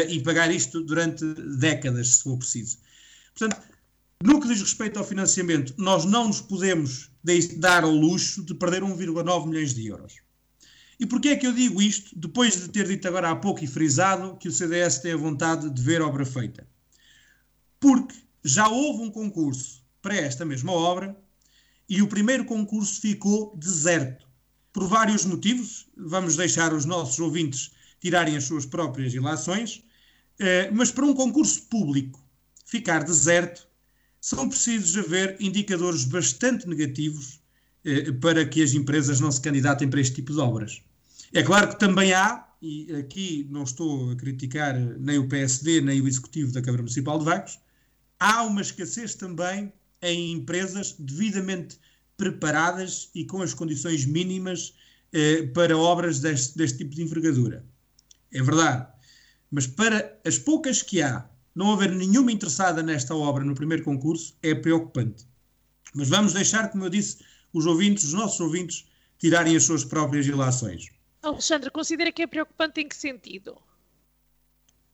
[0.09, 1.23] e pagar isto durante
[1.59, 2.79] décadas, se for preciso.
[3.35, 3.61] Portanto,
[4.23, 7.11] no que diz respeito ao financiamento, nós não nos podemos
[7.59, 10.14] dar ao luxo de perder 1,9 milhões de euros.
[10.99, 13.67] E porquê é que eu digo isto, depois de ter dito agora há pouco e
[13.67, 16.67] frisado que o CDS tem a vontade de ver obra feita?
[17.79, 21.17] Porque já houve um concurso para esta mesma obra
[21.89, 24.27] e o primeiro concurso ficou deserto.
[24.73, 29.83] Por vários motivos, vamos deixar os nossos ouvintes tirarem as suas próprias ilações,
[30.39, 32.25] eh, mas para um concurso público
[32.64, 33.66] ficar deserto,
[34.27, 37.41] são precisos haver indicadores bastante negativos
[37.85, 40.83] eh, para que as empresas não se candidatem para este tipo de obras.
[41.33, 46.01] É claro que também há, e aqui não estou a criticar nem o PSD nem
[46.01, 47.61] o Executivo da Câmara Municipal de Vagos,
[48.18, 49.72] há uma escassez também
[50.03, 51.79] em empresas devidamente
[52.16, 54.74] preparadas e com as condições mínimas
[55.12, 57.64] eh, para obras deste, deste tipo de envergadura.
[58.33, 58.89] É verdade.
[59.53, 64.37] Mas para as poucas que há, não haver nenhuma interessada nesta obra no primeiro concurso
[64.43, 65.27] é preocupante.
[65.95, 68.85] Mas vamos deixar, como eu disse, os ouvintes, os nossos ouvintes,
[69.19, 70.91] tirarem as suas próprias ilações.
[71.23, 73.57] Alexandre, considera que é preocupante em que sentido?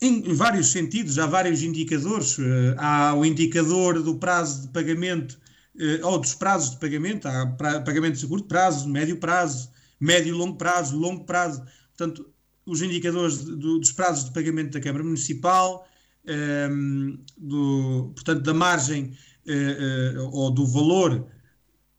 [0.01, 2.39] Em, vários sentidos, há vários indicadores.
[2.39, 5.41] Uh, há o indicador do prazo de pagamento,
[5.75, 7.47] uh, ou dos prazos de pagamento, há
[7.85, 11.65] pagamentos de curto prazo, médio prazo, médio e longo prazo, longo prazo.
[11.97, 12.33] Portanto,
[12.65, 15.89] os indicadores do, dos prazos de pagamento da Câmara Municipal,
[17.39, 19.17] do, portanto, da margem
[19.47, 21.27] uh, uh, ou do valor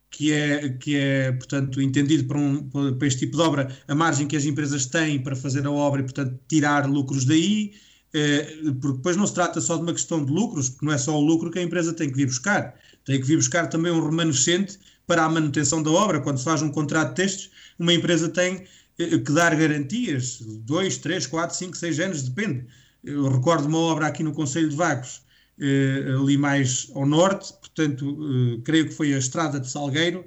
[0.10, 4.28] que é, que é portanto, entendido para, um, para este tipo de obra, a margem
[4.28, 7.74] que as empresas têm para fazer a obra e, portanto, tirar lucros daí,
[8.14, 10.98] uh, porque depois não se trata só de uma questão de lucros, porque não é
[10.98, 13.92] só o lucro que a empresa tem que vir buscar, tem que vir buscar também
[13.92, 16.22] um remanescente para a manutenção da obra.
[16.22, 18.66] Quando se faz um contrato de testes, uma empresa tem
[18.96, 22.68] que dar garantias, 2, 3, 4, 5, 6 anos, depende
[23.04, 25.24] eu recordo uma obra aqui no Conselho de Vagos,
[25.60, 28.18] eh, ali mais ao norte, portanto,
[28.58, 30.26] eh, creio que foi a Estrada de Salgueiro,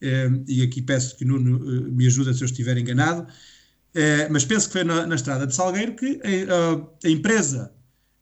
[0.00, 3.26] eh, e aqui peço que Nuno eh, me ajude se eu estiver enganado,
[3.94, 7.72] eh, mas penso que foi na, na Estrada de Salgueiro que a, a empresa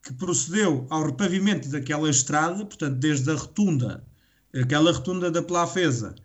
[0.05, 4.05] que procedeu ao repavimento daquela estrada, portanto, desde a rotunda,
[4.53, 6.15] aquela rotunda da Plafesa,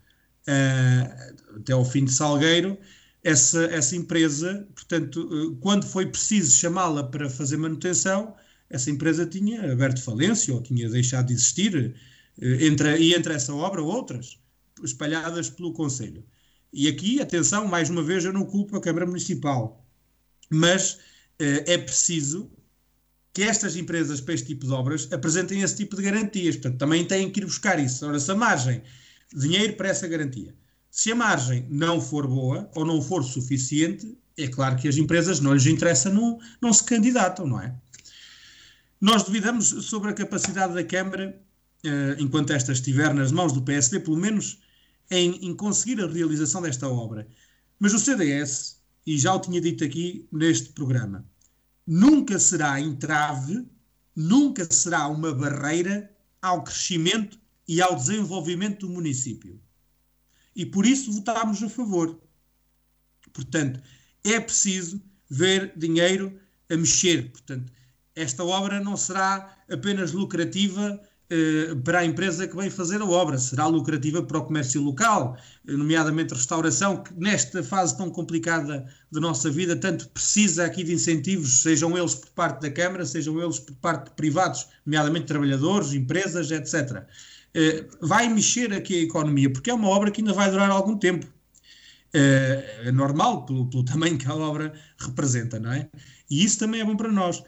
[0.47, 2.78] eh, até ao fim de Salgueiro,
[3.22, 8.34] essa, essa empresa, portanto, eh, quando foi preciso chamá-la para fazer manutenção,
[8.68, 11.94] essa empresa tinha aberto falência ou tinha deixado de existir,
[12.40, 14.38] eh, entre, e entre essa obra outras,
[14.82, 16.24] espalhadas pelo Conselho.
[16.72, 19.84] E aqui, atenção, mais uma vez, eu não culpo a Câmara Municipal,
[20.48, 20.98] mas
[21.38, 22.50] eh, é preciso
[23.32, 26.56] que estas empresas para este tipo de obras apresentem esse tipo de garantias.
[26.56, 28.06] Portanto, também têm que ir buscar isso.
[28.06, 28.82] Ora, se a margem,
[29.34, 30.54] dinheiro para essa garantia,
[30.91, 35.38] se a margem não for boa ou não for suficiente, é claro que as empresas
[35.38, 37.74] não lhes interessa, não, não se candidatam, não é?
[39.01, 41.41] Nós duvidamos sobre a capacidade da Câmara,
[41.84, 44.59] eh, enquanto esta estiver nas mãos do PSD, pelo menos,
[45.11, 47.26] em, em conseguir a realização desta obra.
[47.78, 51.24] Mas o CDS, e já o tinha dito aqui neste programa,
[51.86, 53.64] nunca será entrave,
[54.14, 56.11] nunca será uma barreira
[56.43, 59.61] ao crescimento e ao desenvolvimento do município
[60.55, 62.20] e por isso votámos a favor.
[63.32, 63.80] Portanto,
[64.24, 66.38] é preciso ver dinheiro
[66.70, 67.30] a mexer.
[67.30, 67.72] Portanto,
[68.14, 71.01] esta obra não será apenas lucrativa
[71.32, 75.38] eh, para a empresa que vem fazer a obra, será lucrativa para o comércio local,
[75.64, 81.62] nomeadamente restauração, que nesta fase tão complicada da nossa vida, tanto precisa aqui de incentivos,
[81.62, 86.51] sejam eles por parte da Câmara, sejam eles por parte de privados, nomeadamente trabalhadores, empresas,
[86.51, 87.07] etc.
[87.55, 90.96] Eh, vai mexer aqui a economia, porque é uma obra que ainda vai durar algum
[90.96, 91.26] tempo.
[92.12, 95.88] Eh, é normal, pelo, pelo tamanho que a obra representa, não é?
[96.30, 97.42] E isso também é bom para nós.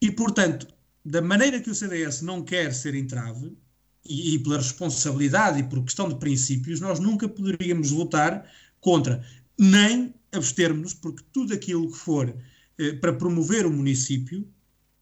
[0.00, 0.66] E, portanto,
[1.04, 3.56] da maneira que o CDS não quer ser entrave,
[4.04, 8.50] e, e, pela responsabilidade e por questão de princípios, nós nunca poderíamos votar
[8.80, 9.24] contra,
[9.58, 12.34] nem abstermos-nos, porque tudo aquilo que for
[12.78, 14.48] eh, para promover o município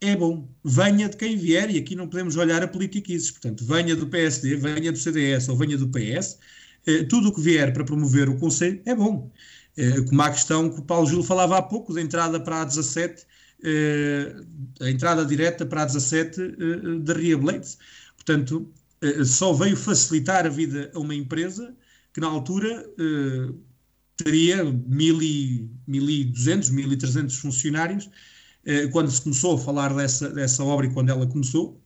[0.01, 0.49] é bom.
[0.65, 4.57] Venha de quem vier, e aqui não podemos olhar a politiquices, portanto, venha do PSD,
[4.57, 6.39] venha do CDS ou venha do PS,
[6.87, 9.31] eh, tudo o que vier para promover o Conselho é bom.
[9.77, 12.65] Eh, como a questão que o Paulo Gil falava há pouco, da entrada para a
[12.65, 13.27] 17,
[13.65, 14.35] eh,
[14.81, 17.79] a entrada direta para a 17 eh, da Ria Blades.
[18.17, 21.75] Portanto, eh, só veio facilitar a vida a uma empresa
[22.13, 23.53] que na altura eh,
[24.17, 28.11] teria 1.200, 1.300 funcionários,
[28.93, 31.81] quando se começou a falar dessa, dessa obra e quando ela começou.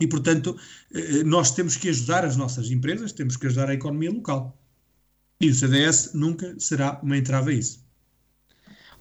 [0.00, 0.56] E, portanto,
[0.94, 4.56] eh, nós temos que ajudar as nossas empresas, temos que ajudar a economia local.
[5.40, 7.84] E o CDS nunca será uma entrave a isso.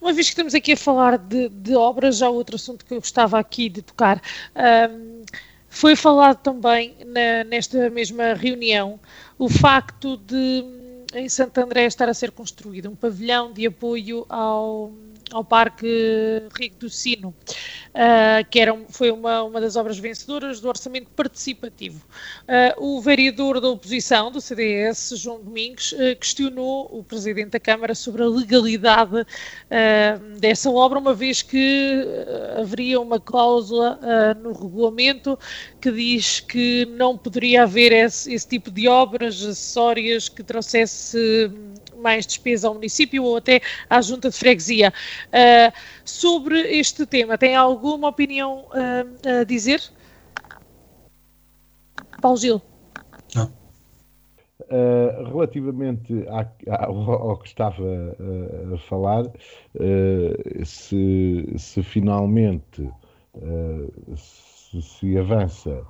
[0.02, 3.00] Uma vez que estamos aqui a falar de, de obras, já outro assunto que eu
[3.00, 4.22] gostava aqui de tocar.
[4.56, 5.24] Um,
[5.70, 9.00] Foi falado também na, nesta mesma reunião
[9.38, 10.66] o facto de
[11.14, 14.94] em Santo André estar a ser construído um pavilhão de apoio ao
[15.32, 15.88] ao Parque
[16.58, 22.06] Rico do Sino, uh, que era, foi uma, uma das obras vencedoras do orçamento participativo.
[22.48, 27.94] Uh, o vereador da oposição, do CDS, João Domingos, uh, questionou o Presidente da Câmara
[27.96, 29.26] sobre a legalidade
[30.40, 32.06] dessa obra, uma vez que
[32.58, 34.00] haveria uma cláusula
[34.42, 35.38] no regulamento
[35.80, 41.52] que diz que não poderia haver esse, esse tipo de obras acessórias que trouxesse
[42.00, 44.94] mais despesa ao município ou até à junta de freguesia.
[45.28, 45.74] Uh,
[46.04, 49.82] sobre este tema, tem alguma opinião uh, a dizer?
[52.22, 52.62] Paulo Gil.
[53.36, 53.52] Não.
[54.62, 59.26] Uh, relativamente à, ao, que estava uh, a falar,
[60.64, 62.90] se, se, finalmente
[64.16, 65.84] se, se, avança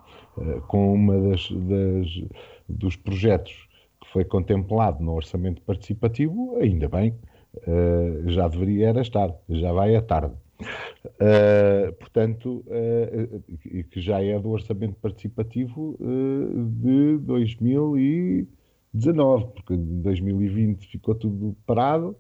[0.68, 2.24] com uma das, das,
[2.70, 3.69] dos projetos
[4.12, 7.14] foi contemplado no orçamento participativo, ainda bem,
[7.68, 10.34] uh, já deveria era estar, já vai à tarde.
[11.06, 13.42] Uh, portanto, uh,
[13.90, 22.18] que já é do orçamento participativo de 2019, porque em 2020 ficou tudo parado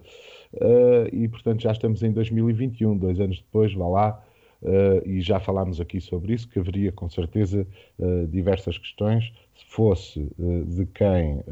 [1.12, 4.24] e, portanto, já estamos em 2021, dois anos depois, vá lá,
[4.62, 7.66] Uh, e já falámos aqui sobre isso, que haveria com certeza
[7.98, 9.32] uh, diversas questões,
[9.68, 11.43] fosse uh, de quem,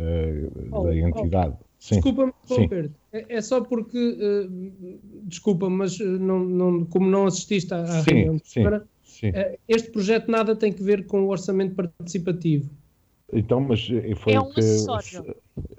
[0.71, 1.55] oh, da entidade.
[1.59, 1.67] Oh.
[1.79, 2.33] Desculpa-me,
[3.13, 4.17] é, é só porque,
[5.23, 8.63] desculpa, mas não, não, como não assististe à, à sim, reunião, sim,
[9.03, 9.31] sim.
[9.67, 12.69] este projeto nada tem que ver com o orçamento participativo.
[13.31, 13.87] Então, mas
[14.17, 14.59] foi é um que...
[14.59, 15.35] acessório.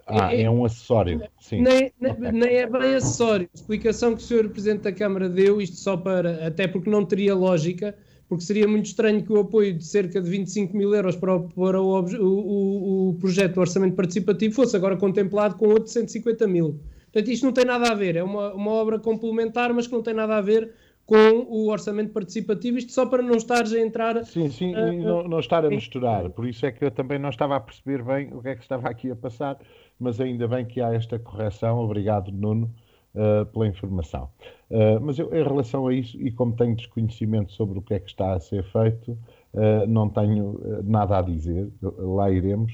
[0.06, 1.22] Ah, é, é, um acessório.
[1.40, 1.62] Sim.
[1.62, 2.32] Nem, okay.
[2.32, 3.48] nem é bem acessório.
[3.54, 4.50] A explicação que o Sr.
[4.50, 6.46] Presidente da Câmara deu, isto só para.
[6.46, 7.96] Até porque não teria lógica,
[8.28, 11.48] porque seria muito estranho que o apoio de cerca de 25 mil euros para o,
[11.48, 16.46] para o, o, o projeto do orçamento participativo fosse agora contemplado com outro de 150
[16.46, 16.78] mil.
[17.12, 18.16] Portanto, isto não tem nada a ver.
[18.16, 20.70] É uma, uma obra complementar, mas que não tem nada a ver
[21.06, 24.22] com o orçamento participativo, isto só para não estares a entrar.
[24.26, 26.28] Sim, sim, uh, e não, não estar a misturar.
[26.28, 28.60] Por isso é que eu também não estava a perceber bem o que é que
[28.62, 29.58] estava aqui a passar
[29.98, 31.78] mas ainda bem que há esta correção.
[31.78, 32.72] Obrigado, Nuno,
[33.18, 34.28] uh, pela informação.
[34.70, 37.98] Uh, mas eu, em relação a isso, e como tenho desconhecimento sobre o que é
[37.98, 41.68] que está a ser feito, uh, não tenho nada a dizer.
[41.82, 42.72] Lá iremos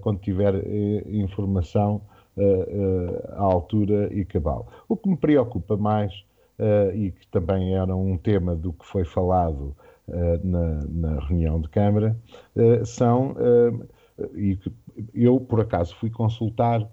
[0.00, 0.54] quando tiver
[1.08, 2.00] informação
[3.32, 4.68] à altura e cabal.
[4.88, 6.12] O que me preocupa mais,
[6.94, 9.74] e que também era um tema do que foi falado
[10.44, 12.16] na, na, reunião de Câmara,
[12.84, 13.34] são
[14.36, 14.72] e que
[15.12, 16.88] eu, por acaso, fui consultar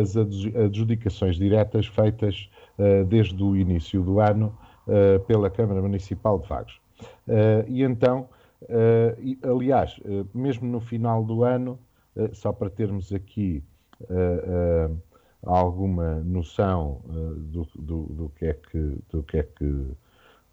[0.00, 4.56] as adjudicações diretas feitas uh, desde o início do ano
[4.86, 6.80] uh, pela Câmara Municipal de Vagos.
[7.68, 8.28] e então,
[9.42, 9.98] aliás,
[10.34, 11.78] mesmo no final do ano,
[12.32, 13.62] só para termos aqui
[15.42, 17.00] alguma noção
[17.38, 19.86] do, do, do, que é que, do, que é que,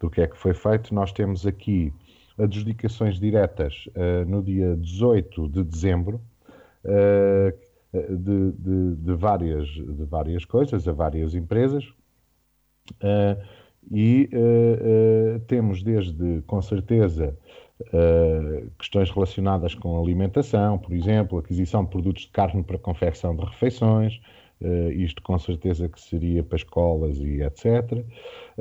[0.00, 1.92] do que é que foi feito, nós temos aqui
[2.38, 3.88] adjudicações diretas
[4.26, 6.20] no dia 18 de dezembro,
[6.84, 7.54] eh,
[7.92, 11.84] de, de, de, várias, de várias coisas, a várias empresas.
[13.02, 13.40] Uh,
[13.90, 17.36] e uh, uh, temos desde, com certeza,
[18.76, 24.20] questões relacionadas com alimentação, por exemplo, aquisição de produtos de carne para confecção de refeições,
[24.96, 28.04] isto com certeza que seria para escolas e etc.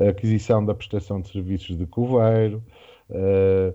[0.07, 2.61] aquisição da prestação de serviços de coveiro,
[3.09, 3.73] eh,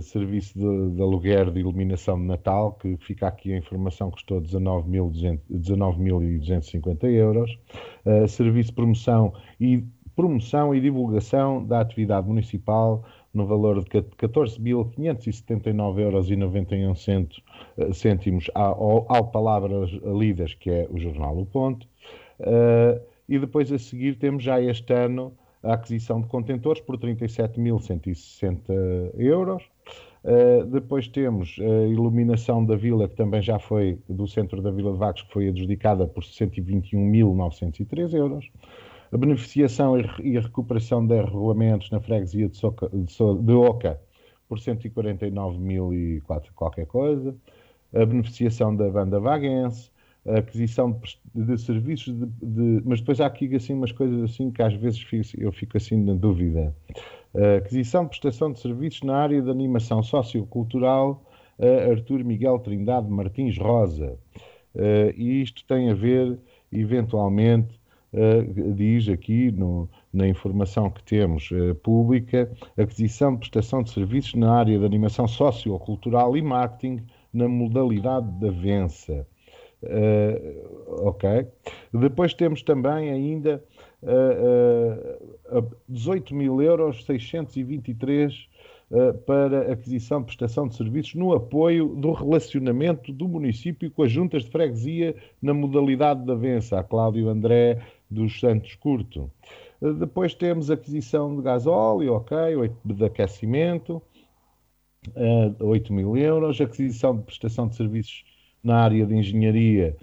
[0.00, 4.40] serviço de, de, aluguer de iluminação de Natal, que fica aqui a informação que custou
[4.40, 7.58] 19.250 euros,
[8.04, 15.98] uh, serviço de promoção e, promoção e divulgação da atividade municipal no valor de 14.579
[15.98, 16.92] euros 91
[17.76, 17.90] eh,
[18.54, 21.88] ao, ao Palavras Lidas, que é o jornal O Ponto.
[22.38, 25.32] Uh, e depois a seguir temos já este ano
[25.64, 29.64] a aquisição de contentores por 37.160 euros.
[30.22, 34.92] Uh, depois temos a iluminação da vila, que também já foi do centro da Vila
[34.92, 38.48] de Vagos, que foi adjudicada por 121.903 euros.
[39.12, 44.00] A beneficiação e a recuperação de regulamentos na freguesia de, Soca, de, so, de Oca
[44.48, 46.20] por 149 mil e
[46.54, 47.34] qualquer coisa.
[47.94, 49.90] A beneficiação da banda vaguense,
[50.26, 51.00] a aquisição
[51.34, 55.00] de, serviços, de, de, mas depois há aqui assim umas coisas assim que às vezes
[55.02, 56.74] fico, eu fico assim na dúvida.
[57.34, 61.22] A aquisição de prestação de serviços na área de animação sociocultural
[61.58, 64.18] a Artur Miguel Trindade Martins Rosa.
[64.74, 66.38] Uh, e isto tem a ver,
[66.72, 67.78] eventualmente,
[68.12, 74.34] uh, diz aqui no, na informação que temos uh, pública, aquisição de prestação de serviços
[74.34, 79.26] na área de animação sociocultural e marketing na modalidade da Vença.
[79.84, 81.46] Uh, ok.
[81.92, 83.62] Depois temos também ainda
[84.02, 88.48] uh, uh, 18 mil euros 623
[89.26, 94.44] para aquisição de prestação de serviços no apoio do relacionamento do município com as juntas
[94.44, 99.28] de freguesia na modalidade da Vença, a Cláudio André dos Santos Curto.
[99.80, 104.00] Depois temos aquisição de gasóleo, ok, de aquecimento,
[105.58, 108.22] 8 mil euros, aquisição de prestação de serviços
[108.64, 109.96] na área de engenharia,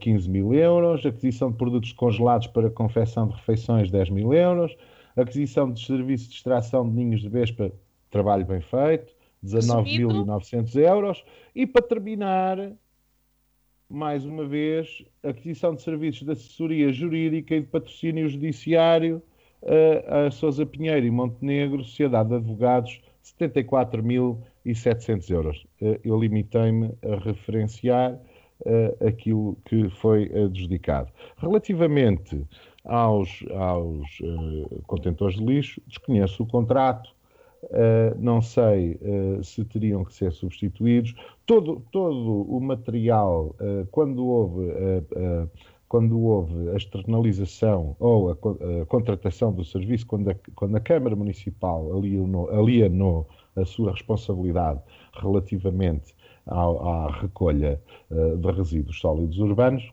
[0.00, 4.76] 15 mil euros, aquisição de produtos congelados para confecção de refeições, 10 mil euros,
[5.16, 7.72] aquisição de serviços de extração de ninhos de vespa,
[8.10, 11.24] trabalho bem feito, 19.900 euros,
[11.54, 12.72] e para terminar,
[13.88, 19.22] mais uma vez, aquisição de serviços de assessoria jurídica e de patrocínio judiciário
[20.06, 24.53] a Sousa Pinheiro e Montenegro, Sociedade de Advogados, 74.700 euros.
[26.02, 31.10] Eu limitei-me a referenciar uh, aquilo que foi adjudicado.
[31.36, 32.46] Relativamente
[32.84, 37.10] aos, aos uh, contentores de lixo, desconheço o contrato,
[37.64, 38.98] uh, não sei
[39.42, 41.14] se teriam que ser substituídos.
[41.46, 43.54] Todo, todo o material,
[43.90, 44.72] quando houve
[45.86, 51.14] quando houve a externalização ou a, a, contratação do serviço, quando a, quando a Câmara
[51.14, 54.80] Municipal alienou, alienou a sua responsabilidade
[55.14, 56.14] relativamente
[56.46, 57.80] à, à recolha
[58.10, 59.92] uh, de resíduos sólidos urbanos,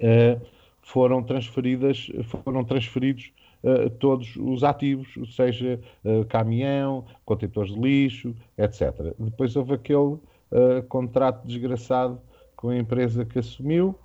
[0.00, 0.40] uh,
[0.82, 3.32] foram transferidas, foram transferidos
[3.62, 5.80] uh, todos os ativos, seja
[6.28, 9.14] caminhão, contentores de lixo, etc.
[9.18, 10.18] Depois houve aquele
[10.88, 12.20] contrato desgraçado
[12.54, 13.96] com a empresa que assumiu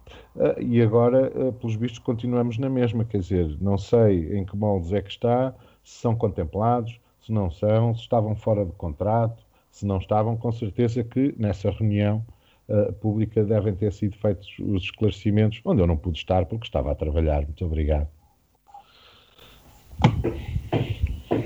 [0.60, 1.30] e agora,
[1.60, 3.06] pelos vistos, continuamos na mesma.
[3.06, 7.50] Quer dizer, não sei em que moldes é que está, se são contemplados, se não
[7.52, 12.26] são, se estavam fora de contrato, se não estavam, com certeza que nessa reunião
[12.68, 16.92] uh, pública devem ter sido feitos os esclarecimentos, onde eu não pude estar porque estava
[16.92, 17.44] a trabalhar.
[17.44, 18.08] Muito obrigado.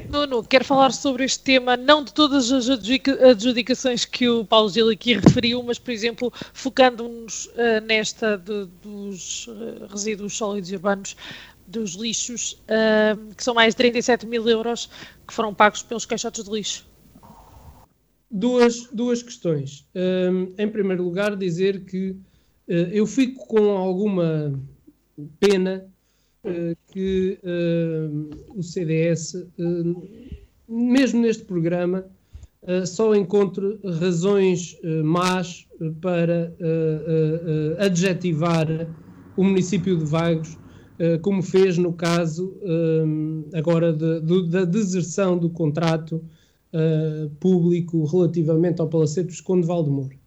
[0.09, 4.89] Nuno, quero falar sobre este tema, não de todas as adjudicações que o Paulo Gil
[4.89, 11.17] aqui referiu, mas, por exemplo, focando-nos uh, nesta de, dos uh, resíduos sólidos urbanos,
[11.68, 14.89] dos lixos, uh, que são mais de 37 mil euros
[15.28, 16.86] que foram pagos pelos caixotes de lixo
[18.36, 19.88] duas, duas questões.
[19.95, 24.59] Um, em primeiro lugar, dizer que uh, eu fico com alguma
[25.39, 25.86] pena
[26.43, 27.39] uh, que
[28.55, 29.47] o CDS,
[30.68, 32.05] mesmo neste programa,
[32.86, 35.68] só encontre razões más
[36.01, 36.51] para
[37.78, 38.68] adjetivar
[39.38, 40.57] o município de Vagos,
[41.21, 42.57] como fez no caso
[43.53, 46.23] agora de, de, da deserção do contrato
[46.75, 50.17] uh, público relativamente ao Palacete Visconde Valdemoro.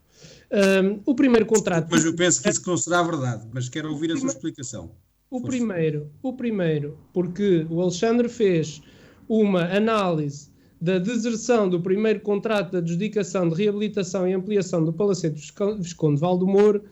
[0.50, 1.88] Um, o primeiro contrato.
[1.90, 4.90] Mas eu penso que isso não será verdade, mas quero ouvir a sua explicação.
[5.30, 8.80] O primeiro, o primeiro, porque o Alexandre fez
[9.28, 10.48] uma análise
[10.80, 16.82] da deserção do primeiro contrato de adjudicação de reabilitação e ampliação do Palacete Visconde Valdemoro,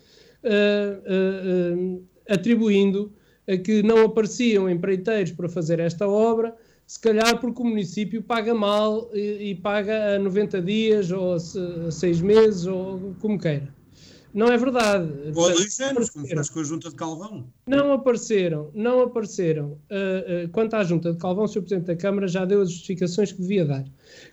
[0.45, 0.51] uh,
[1.09, 3.11] uh, uh, atribuindo
[3.65, 6.55] que não apareciam empreiteiros para fazer esta obra
[6.87, 11.91] se calhar porque o município paga mal e, e paga a 90 dias ou a
[11.91, 13.75] 6 meses ou como queira.
[14.33, 15.11] Não é verdade.
[15.35, 17.51] Ou a dois anos, como faz com a Junta de Calvão.
[17.67, 19.81] Não apareceram, não apareceram.
[19.91, 21.61] Uh, uh, quanto à Junta de Calvão, o Sr.
[21.63, 23.85] Presidente da Câmara já deu as justificações que devia dar.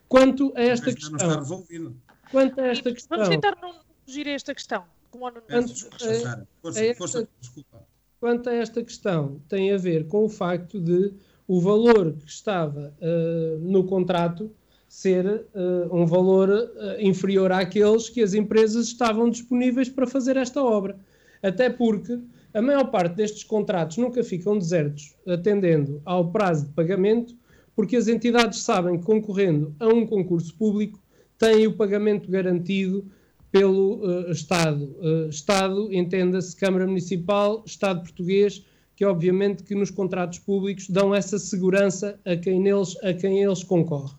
[0.09, 1.18] Quanto a esta Mas questão.
[1.18, 1.91] Não está
[2.30, 3.18] Quanto a esta questão.
[3.18, 4.84] Vamos tentar não fugir a esta questão.
[5.09, 5.41] Como não...
[5.41, 6.47] Quanto, a, força,
[6.82, 7.88] a esta, força, desculpa.
[8.24, 11.11] Quanto a esta questão, tem a ver com o facto de
[11.45, 14.49] o valor que estava uh, no contrato
[14.88, 20.63] ser uh, um valor uh, inferior àqueles que as empresas estavam disponíveis para fazer esta
[20.63, 20.97] obra.
[21.41, 22.17] Até porque
[22.53, 27.36] a maior parte destes contratos nunca ficam desertos, atendendo ao prazo de pagamento,
[27.76, 30.97] porque as entidades sabem que concorrendo a um concurso público
[31.38, 33.05] têm o pagamento garantido
[33.54, 34.95] pelo uh, Estado.
[34.99, 41.38] Uh, Estado, entenda-se Câmara Municipal, Estado Português que obviamente que nos contratos públicos dão essa
[41.39, 44.16] segurança a quem neles, a quem eles concorrem.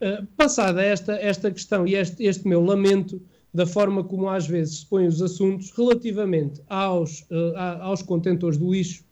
[0.00, 3.22] Uh, passada esta, esta questão e este, este meu lamento
[3.54, 7.26] da forma como às vezes se põem os assuntos relativamente aos,
[7.82, 9.04] aos contentores do lixo,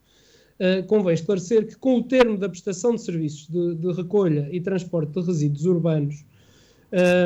[0.87, 5.13] convém esclarecer que com o termo da prestação de serviços de, de recolha e transporte
[5.13, 6.25] de resíduos urbanos,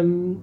[0.04, 0.40] um,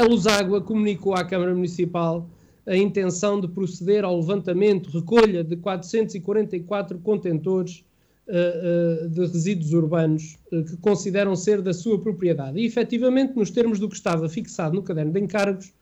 [0.00, 2.28] a Luságua comunicou à Câmara Municipal
[2.66, 7.84] a intenção de proceder ao levantamento, recolha de 444 contentores
[8.28, 12.58] uh, uh, de resíduos urbanos uh, que consideram ser da sua propriedade.
[12.58, 15.72] E, efetivamente, nos termos do que estava fixado no caderno de encargos,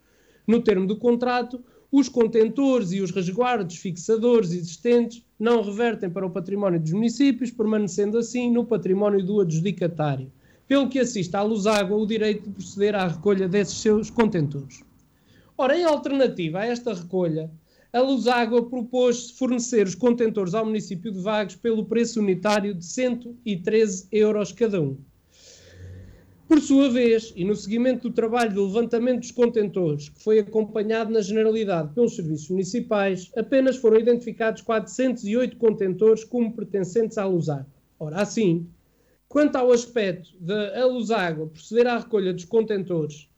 [0.46, 1.62] no termo do contrato,
[1.92, 8.16] os contentores e os resguardos fixadores existentes não revertem para o património dos municípios, permanecendo
[8.16, 10.30] assim no património do adjudicatário,
[10.70, 14.84] pelo que assiste à Luságua o direito de proceder à recolha desses seus contentores.
[15.58, 17.50] Ora, em alternativa a esta recolha,
[17.92, 24.06] a Luságua propôs fornecer os contentores ao município de Vagos pelo preço unitário de 113
[24.12, 24.96] euros cada um.
[26.46, 31.12] Por sua vez, e no seguimento do trabalho de levantamento dos contentores, que foi acompanhado
[31.12, 37.66] na generalidade pelos serviços municipais, apenas foram identificados 408 contentores como pertencentes à Luságua.
[37.98, 38.68] Ora, assim,
[39.30, 43.30] quanto ao aspecto da Luságua proceder à recolha dos contentores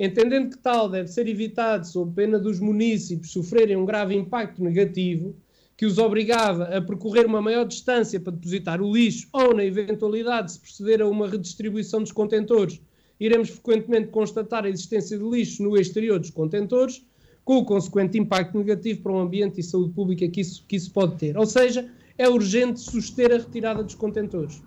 [0.00, 5.36] entendendo que tal deve ser evitado sob pena dos municípios sofrerem um grave impacto negativo,
[5.76, 10.46] que os obrigava a percorrer uma maior distância para depositar o lixo, ou na eventualidade
[10.46, 12.80] de se proceder a uma redistribuição dos contentores,
[13.18, 17.04] iremos frequentemente constatar a existência de lixo no exterior dos contentores,
[17.44, 20.90] com o consequente impacto negativo para o ambiente e saúde pública que isso, que isso
[20.92, 21.36] pode ter.
[21.36, 21.86] Ou seja,
[22.16, 24.62] é urgente suster a retirada dos contentores.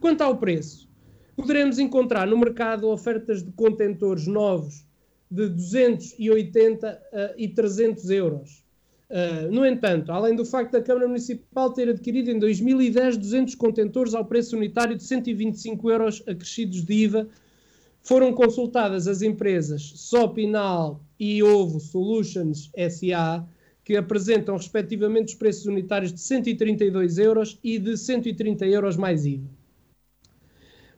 [0.00, 0.88] Quanto ao preço,
[1.36, 4.86] poderemos encontrar no mercado ofertas de contentores novos
[5.30, 8.64] de 280 uh, e 300 euros.
[9.10, 14.14] Uh, no entanto, além do facto da Câmara Municipal ter adquirido em 2010 200 contentores
[14.14, 17.28] ao preço unitário de 125 euros acrescidos de IVA,
[18.02, 23.46] foram consultadas as empresas Sopinal e Ovo Solutions SA,
[23.84, 29.59] que apresentam respectivamente os preços unitários de 132 euros e de 130 euros mais IVA.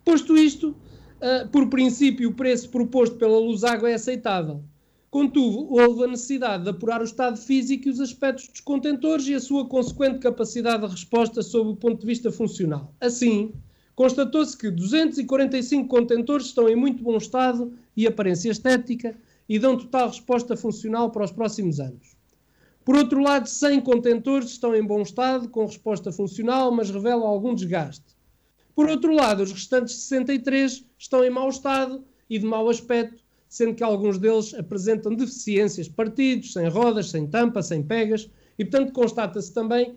[0.04, 4.62] Posto isto, uh, por princípio, o preço proposto pela Luságua é aceitável.
[5.10, 9.34] Contudo, houve a necessidade de apurar o estado físico e os aspectos dos contentores e
[9.34, 12.94] a sua consequente capacidade de resposta sob o ponto de vista funcional.
[12.98, 13.52] Assim,
[13.94, 19.14] constatou-se que 245 contentores estão em muito bom estado e aparência estética
[19.46, 22.16] e dão total resposta funcional para os próximos anos.
[22.84, 27.54] Por outro lado, 100 contentores estão em bom estado, com resposta funcional, mas revelam algum
[27.54, 28.16] desgaste.
[28.74, 33.74] Por outro lado, os restantes 63 estão em mau estado e de mau aspecto, sendo
[33.74, 39.52] que alguns deles apresentam deficiências, partidos, sem rodas, sem tampa, sem pegas, e portanto constata-se
[39.52, 39.94] também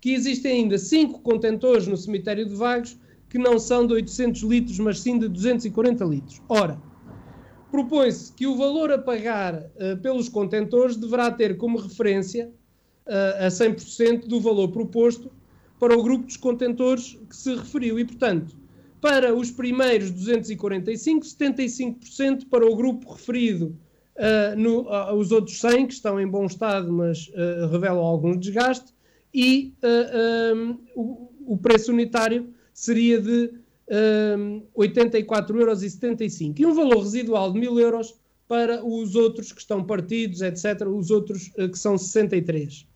[0.00, 2.98] que existem ainda 5 contentores no cemitério de Vagos
[3.28, 6.40] que não são de 800 litros, mas sim de 240 litros.
[6.48, 6.80] Ora,
[7.70, 12.50] propõe-se que o valor a pagar uh, pelos contentores deverá ter como referência
[13.06, 15.30] uh, a 100% do valor proposto
[15.78, 17.98] para o grupo dos contentores que se referiu.
[17.98, 18.56] E, portanto,
[19.00, 23.76] para os primeiros 245, 75% para o grupo referido.
[24.16, 28.36] Uh, no, uh, os outros 100 que estão em bom estado, mas uh, revelam algum
[28.36, 28.92] desgaste,
[29.32, 29.72] e
[30.56, 33.52] um, o, o, preço unitário seria de
[34.36, 38.18] um, 84,75€ e um valor residual de 1000 euros
[38.48, 42.88] para os outros que estão partidos, etc., os outros que são 63.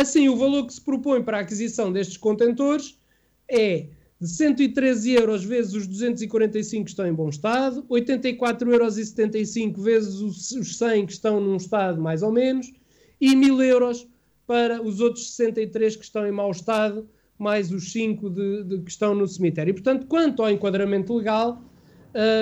[0.00, 2.98] Assim, o valor que se propõe para a aquisição destes contentores
[3.46, 3.88] é
[4.18, 10.14] de 113 euros vezes os 245 que estão em bom estado, 84,75 euros vezes
[10.54, 12.72] os 100 que estão num estado mais ou menos,
[13.20, 14.08] e 1000 euros
[14.46, 17.06] para os outros 63 que estão em mau estado,
[17.38, 19.70] mais os 5 de, de que estão no cemitério.
[19.70, 21.62] E, portanto, quanto ao enquadramento legal,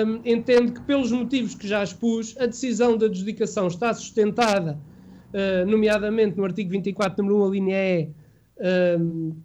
[0.07, 4.79] um, entendo que, pelos motivos que já expus, a decisão da adjudicação está sustentada
[5.33, 8.09] uh, nomeadamente no artigo 24, número 1, a linha E,
[8.99, 9.35] um,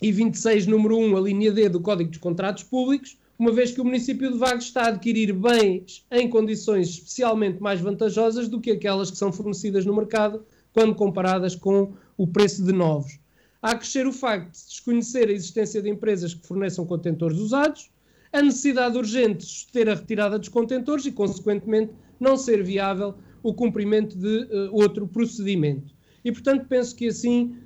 [0.00, 3.80] e 26, número 1, a linha D do Código dos Contratos Públicos, uma vez que
[3.80, 8.70] o município de Vagos está a adquirir bens em condições especialmente mais vantajosas do que
[8.70, 13.18] aquelas que são fornecidas no mercado quando comparadas com o preço de novos.
[13.60, 17.90] Há a crescer o facto de desconhecer a existência de empresas que forneçam contentores usados,
[18.32, 23.52] a necessidade urgente de suster a retirada dos contentores e, consequentemente, não ser viável o
[23.52, 25.94] cumprimento de uh, outro procedimento.
[26.24, 27.56] E, portanto, penso que assim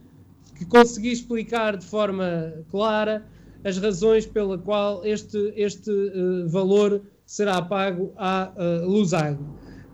[0.57, 3.27] que consegui explicar de forma clara
[3.65, 9.45] as razões pela qual este, este uh, valor será pago à uh, Lusago.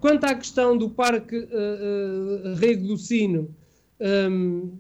[0.01, 3.55] Quanto à questão do Parque uh, Rego do Sino,
[4.29, 4.79] um,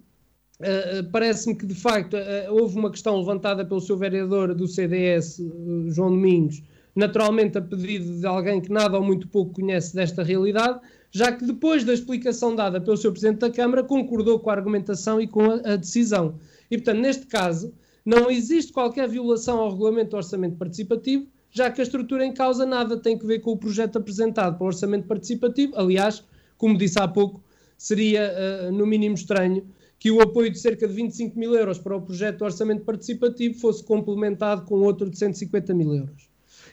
[1.10, 2.16] parece-me que de facto
[2.50, 5.40] houve uma questão levantada pelo seu vereador do CDS,
[5.88, 6.62] João Domingos,
[6.94, 10.80] naturalmente a pedido de alguém que nada ou muito pouco conhece desta realidade,
[11.10, 13.10] já que depois da explicação dada pelo Sr.
[13.10, 16.36] Presidente da Câmara, concordou com a argumentação e com a, a decisão.
[16.70, 17.72] E, portanto, neste caso,
[18.04, 22.64] não existe qualquer violação ao regulamento do orçamento participativo, já que a estrutura em causa
[22.64, 25.74] nada tem a ver com o projeto apresentado para o orçamento participativo.
[25.76, 26.24] Aliás,
[26.56, 27.42] como disse há pouco,
[27.76, 29.66] seria, uh, no mínimo, estranho
[29.98, 33.60] que o apoio de cerca de 25 mil euros para o projeto do orçamento participativo
[33.60, 36.31] fosse complementado com outro de 150 mil euros.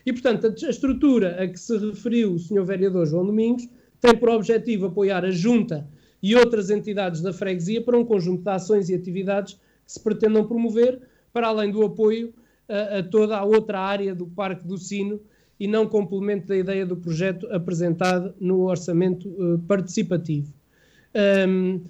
[0.10, 2.64] E, portanto, a estrutura a que se referiu o Sr.
[2.64, 3.70] Vereador João Domingos
[4.02, 5.88] tem por objetivo apoiar a Junta
[6.20, 9.60] e outras entidades da freguesia para um conjunto de ações e atividades que
[9.94, 11.00] se pretendam promover,
[11.32, 12.34] para além do apoio
[12.68, 15.22] a, a toda a outra área do Parque do Sino
[15.60, 20.52] e não complemento da ideia do projeto apresentado no orçamento uh, participativo.
[21.48, 21.82] Um,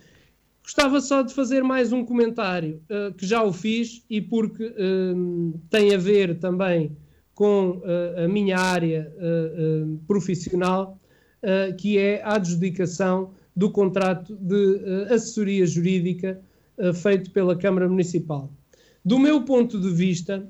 [0.62, 5.54] gostava só de fazer mais um comentário, uh, que já o fiz e porque um,
[5.70, 6.98] tem a ver também
[7.40, 9.10] com uh, a minha área
[10.06, 11.00] profissional,
[11.78, 16.42] que é a adjudicação do contrato de assessoria jurídica
[16.96, 18.52] feito pela Câmara Municipal.
[19.06, 20.46] Do meu ponto de vista,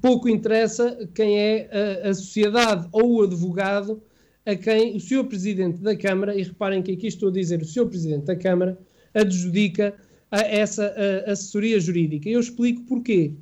[0.00, 1.68] pouco interessa quem é
[2.04, 4.02] a, a sociedade ou o advogado
[4.46, 5.24] a quem o Sr.
[5.24, 7.86] Presidente da Câmara, e reparem que aqui estou a dizer o Sr.
[7.86, 8.78] Presidente da Câmara,
[9.12, 9.94] adjudica
[10.30, 10.86] a essa
[11.26, 12.30] a assessoria jurídica.
[12.30, 13.34] Eu explico porquê.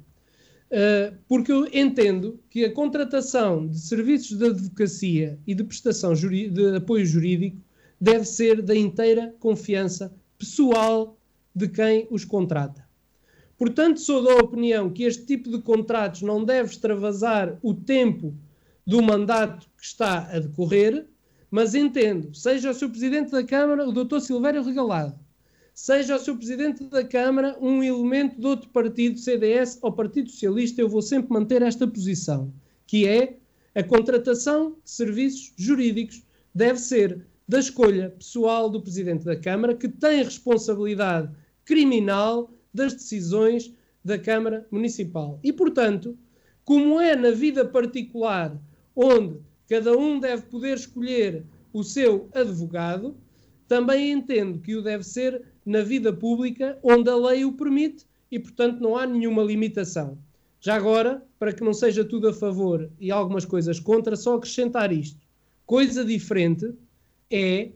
[0.70, 6.76] Uh, porque eu entendo que a contratação de serviços de advocacia e de prestação de
[6.76, 7.56] apoio jurídico
[8.00, 11.18] deve ser da inteira confiança pessoal
[11.54, 12.88] de quem os contrata.
[13.58, 18.34] Portanto, sou da opinião que este tipo de contratos não deve extravasar o tempo
[18.86, 21.06] do mandato que está a decorrer,
[21.50, 22.88] mas entendo, seja o Sr.
[22.88, 24.20] Presidente da Câmara, o Dr.
[24.20, 25.18] Silvério Regalado,
[25.80, 26.36] seja o Sr.
[26.36, 31.32] Presidente da Câmara um elemento de outro partido, CDS ou Partido Socialista, eu vou sempre
[31.32, 32.52] manter esta posição,
[32.86, 33.38] que é
[33.74, 36.22] a contratação de serviços jurídicos
[36.54, 43.74] deve ser da escolha pessoal do Presidente da Câmara, que tem responsabilidade criminal das decisões
[44.04, 45.40] da Câmara Municipal.
[45.42, 46.14] E, portanto,
[46.62, 48.54] como é na vida particular,
[48.94, 53.16] onde cada um deve poder escolher o seu advogado,
[53.66, 58.38] também entendo que o deve ser na vida pública, onde a lei o permite e,
[58.38, 60.18] portanto, não há nenhuma limitação.
[60.60, 64.92] Já agora, para que não seja tudo a favor e algumas coisas contra, só acrescentar
[64.92, 65.18] isto.
[65.64, 66.74] Coisa diferente
[67.30, 67.70] é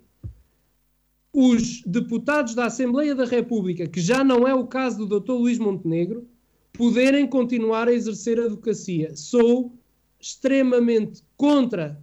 [1.33, 5.33] os deputados da Assembleia da República, que já não é o caso do Dr.
[5.33, 6.29] Luís Montenegro,
[6.73, 9.17] poderem continuar a exercer a advocacia.
[9.17, 9.73] Sou
[10.21, 12.01] extremamente contra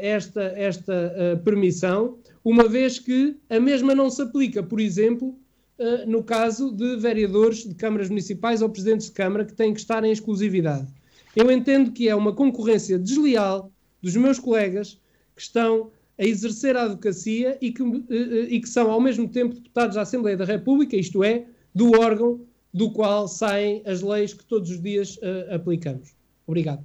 [0.00, 5.38] esta, esta uh, permissão, uma vez que a mesma não se aplica, por exemplo,
[5.78, 9.80] uh, no caso de vereadores de câmaras municipais ou presidentes de Câmara que têm que
[9.80, 10.88] estar em exclusividade.
[11.34, 14.98] Eu entendo que é uma concorrência desleal dos meus colegas
[15.36, 19.26] que estão a exercer a advocacia e que, eh, eh, e que são, ao mesmo
[19.28, 22.40] tempo, deputados da Assembleia da República, isto é, do órgão
[22.74, 26.14] do qual saem as leis que todos os dias uh, aplicamos.
[26.46, 26.84] Obrigado.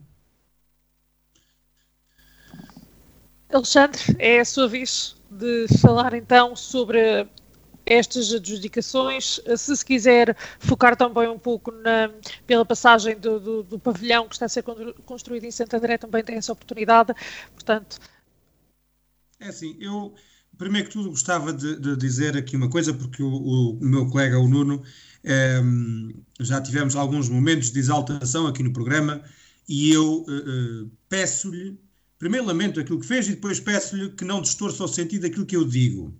[3.56, 7.28] Alexandre, é a sua vez de falar então sobre
[7.86, 9.40] estas adjudicações.
[9.56, 12.12] Se se quiser focar também um pouco na,
[12.46, 14.64] pela passagem do, do, do, pavilhão que está a ser
[15.06, 17.14] construído em Santo André, também tem essa oportunidade.
[17.54, 18.00] Portanto,
[19.40, 20.14] é assim, eu
[20.58, 24.40] primeiro que tudo gostava de, de dizer aqui uma coisa, porque o, o, meu colega,
[24.40, 24.82] o Nuno,
[25.24, 25.62] é,
[26.40, 29.22] já tivemos alguns momentos de exaltação aqui no programa
[29.68, 31.78] e eu uh, peço-lhe,
[32.18, 35.56] primeiro lamento aquilo que fez e depois peço-lhe que não distorça o sentido daquilo que
[35.56, 36.14] eu digo.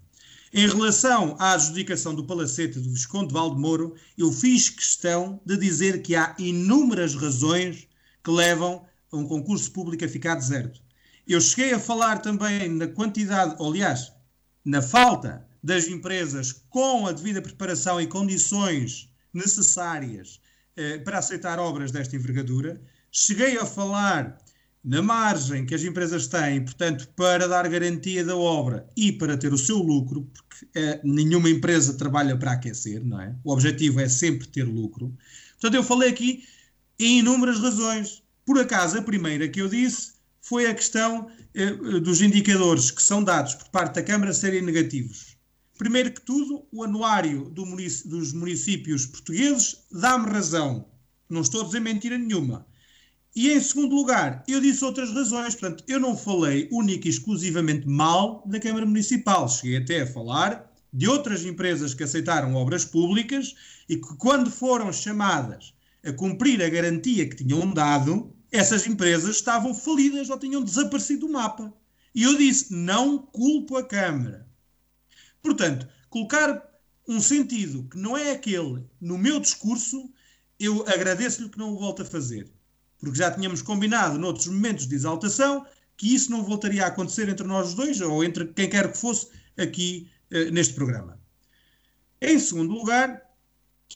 [0.54, 6.16] Em relação à adjudicação do palacete do Visconde Valdemoro, eu fiz questão de dizer que
[6.16, 7.88] há inúmeras razões
[8.24, 10.82] que levam a um concurso público a ficar deserto.
[11.28, 14.14] Eu cheguei a falar também na quantidade, aliás,
[14.64, 20.40] na falta das empresas com a devida preparação e condições necessárias
[20.78, 22.82] eh, para aceitar obras desta envergadura.
[23.12, 24.38] Cheguei a falar
[24.86, 29.52] na margem que as empresas têm, portanto, para dar garantia da obra e para ter
[29.52, 33.36] o seu lucro, porque eh, nenhuma empresa trabalha para aquecer, não é?
[33.44, 35.12] O objetivo é sempre ter lucro.
[35.54, 36.44] Portanto, eu falei aqui
[37.00, 38.22] em inúmeras razões.
[38.46, 43.24] Por acaso, a primeira que eu disse foi a questão eh, dos indicadores que são
[43.24, 45.36] dados por parte da Câmara serem negativos.
[45.80, 50.86] Primeiro que tudo, o anuário do munic dos municípios portugueses dá-me razão.
[51.28, 52.68] Não estou a dizer mentira nenhuma.
[53.36, 55.56] E em segundo lugar, eu disse outras razões.
[55.56, 59.50] Portanto, eu não falei única e exclusivamente mal da Câmara Municipal.
[59.50, 63.54] Cheguei até a falar de outras empresas que aceitaram obras públicas
[63.90, 69.76] e que, quando foram chamadas a cumprir a garantia que tinham dado, essas empresas estavam
[69.76, 71.74] falidas ou tinham desaparecido do mapa.
[72.14, 74.48] E eu disse: não culpo a Câmara.
[75.42, 76.64] Portanto, colocar
[77.06, 80.10] um sentido que não é aquele no meu discurso,
[80.58, 82.55] eu agradeço-lhe que não o volte a fazer.
[83.06, 85.66] Porque já tínhamos combinado, noutros momentos de exaltação,
[85.98, 89.28] que isso não voltaria a acontecer entre nós dois ou entre quem quer que fosse
[89.58, 91.20] aqui uh, neste programa.
[92.22, 93.22] Em segundo lugar,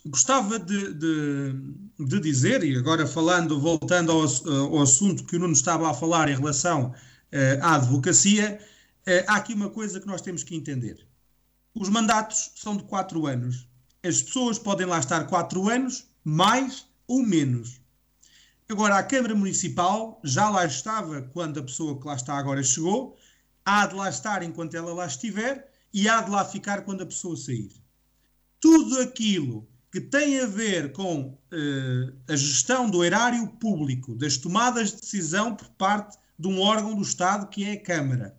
[0.05, 1.53] gostava de, de,
[1.99, 6.30] de, dizer, e agora falando, voltando ao, ao, assunto que o Nuno estava a falar
[6.30, 8.60] em relação uh, à advocacia,
[9.07, 11.05] uh, há aqui uma coisa que nós temos que entender.
[11.74, 13.68] Os mandatos são de quatro anos.
[14.03, 17.82] As pessoas podem lá estar quatro anos, mais ou menos.
[18.72, 23.17] Agora, a Câmara Municipal já lá estava quando a pessoa que lá está agora chegou,
[23.65, 27.05] há de lá estar enquanto ela lá estiver e há de lá ficar quando a
[27.07, 27.72] pessoa sair.
[28.61, 34.91] Tudo aquilo que tem a ver com uh, a gestão do erário público, das tomadas
[34.91, 38.38] de decisão por parte de um órgão do Estado que é a Câmara,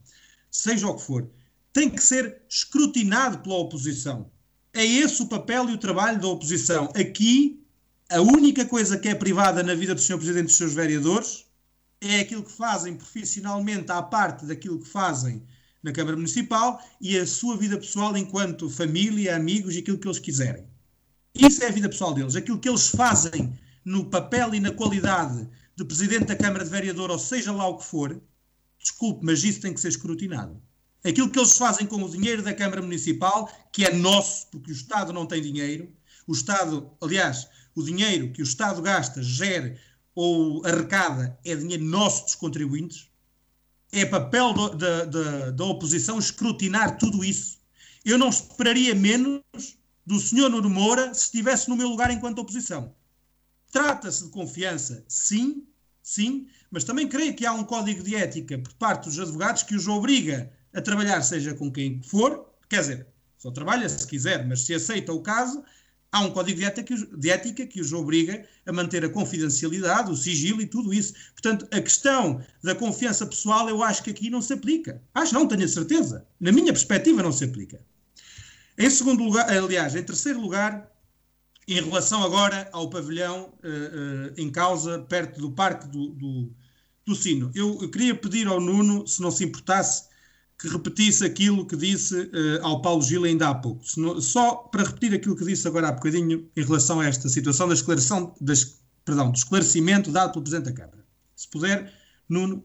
[0.49, 1.29] seja o que for,
[1.73, 4.31] tem que ser escrutinado pela oposição.
[4.73, 6.85] É esse o papel e o trabalho da oposição.
[6.95, 7.60] Aqui,
[8.11, 10.17] a única coisa que é privada na vida do Sr.
[10.17, 11.47] Presidente e dos seus vereadores
[12.01, 15.45] é aquilo que fazem profissionalmente à parte daquilo que fazem
[15.81, 20.19] na Câmara Municipal e a sua vida pessoal enquanto família, amigos e aquilo que eles
[20.19, 20.67] quiserem.
[21.33, 22.35] Isso é a vida pessoal deles.
[22.35, 27.11] Aquilo que eles fazem no papel e na qualidade de presidente da Câmara de Vereador,
[27.13, 28.21] ou seja lá o que for,
[28.77, 30.61] desculpe, mas isso tem que ser escrutinado.
[31.05, 34.75] Aquilo que eles fazem com o dinheiro da Câmara Municipal, que é nosso, porque o
[34.75, 35.89] Estado não tem dinheiro,
[36.27, 37.49] o Estado, aliás,
[37.81, 39.79] o dinheiro que o Estado gasta, gere
[40.15, 43.09] ou arrecada é dinheiro nosso dos contribuintes,
[43.93, 47.59] é papel do, da, da, da oposição escrutinar tudo isso.
[48.05, 49.43] Eu não esperaria menos
[50.07, 52.95] do senhor Nuno Moura se estivesse no meu lugar enquanto oposição.
[53.71, 55.67] Trata-se de confiança, sim,
[56.03, 59.75] sim, mas também creio que há um código de ética por parte dos advogados que
[59.75, 63.07] os obriga a trabalhar, seja com quem for, quer dizer,
[63.39, 65.65] só trabalha se quiser, mas se aceita o caso,
[66.13, 70.17] há um código de ética, de ética, que os obriga a manter a confidencialidade, o
[70.17, 71.15] sigilo e tudo isso.
[71.33, 75.03] Portanto, a questão da confiança pessoal eu acho que aqui não se aplica.
[75.15, 76.27] Acho não, tenho a certeza.
[76.41, 77.81] Na minha perspectiva, não se aplica.
[78.77, 80.91] Em segundo lugar, aliás, em terceiro lugar,
[81.69, 86.51] em relação agora ao pavilhão uh, uh, em causa, perto do Parque do, do,
[87.07, 90.09] do Sino, eu, eu, queria pedir ao Nuno, se não se importasse,
[90.61, 93.83] que repetisse aquilo que disse uh, ao Paulo Gil ainda há pouco.
[93.97, 97.67] Não, só para repetir aquilo que disse agora há bocadinho em relação a esta situação
[97.67, 101.03] da esclareção, das, perdão, do esclarecimento dado pelo Presidente da Câmara.
[101.35, 101.91] Se puder,
[102.29, 102.63] Nuno,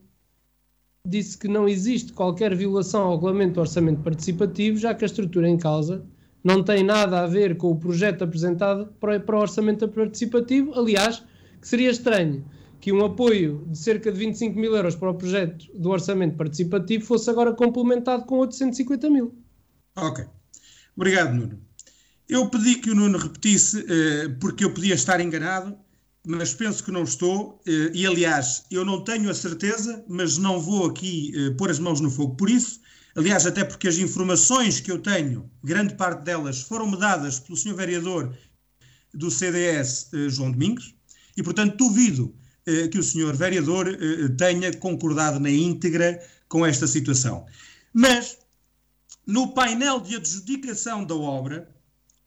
[1.08, 5.48] disse que não existe qualquer violação ao regulamento do orçamento participativo, já que a estrutura
[5.48, 6.06] em causa
[6.44, 10.78] não tem nada a ver com o projeto apresentado para, para o orçamento participativo.
[10.78, 11.24] Aliás,
[11.62, 12.44] que seria estranho
[12.86, 17.04] que um apoio de cerca de 25 mil euros para o projeto do orçamento participativo
[17.04, 19.36] fosse agora complementado com 850 mil.
[19.96, 20.24] Ok.
[20.96, 21.60] Obrigado, Nuno.
[22.30, 25.76] Eu pedi que o Nuno repetisse, eh, porque eu podia estar enganado,
[26.28, 30.62] mas penso que não estou, eh, e aliás, eu não tenho a certeza, mas não
[30.62, 32.82] vou aqui eh, pôr as mãos no fogo por isso.
[33.16, 37.74] Aliás, até porque as informações que eu tenho, grande parte delas, foram-me dadas pelo Sr.
[37.74, 38.38] Vereador
[39.12, 40.94] do CDS, João Domingos,
[41.36, 42.32] e portanto duvido
[42.92, 43.36] que o Sr.
[43.36, 43.88] Vereador
[44.38, 47.46] tenha concordado na íntegra com esta situação.
[47.94, 48.38] Mas,
[49.26, 51.74] no painel de adjudicação da obra,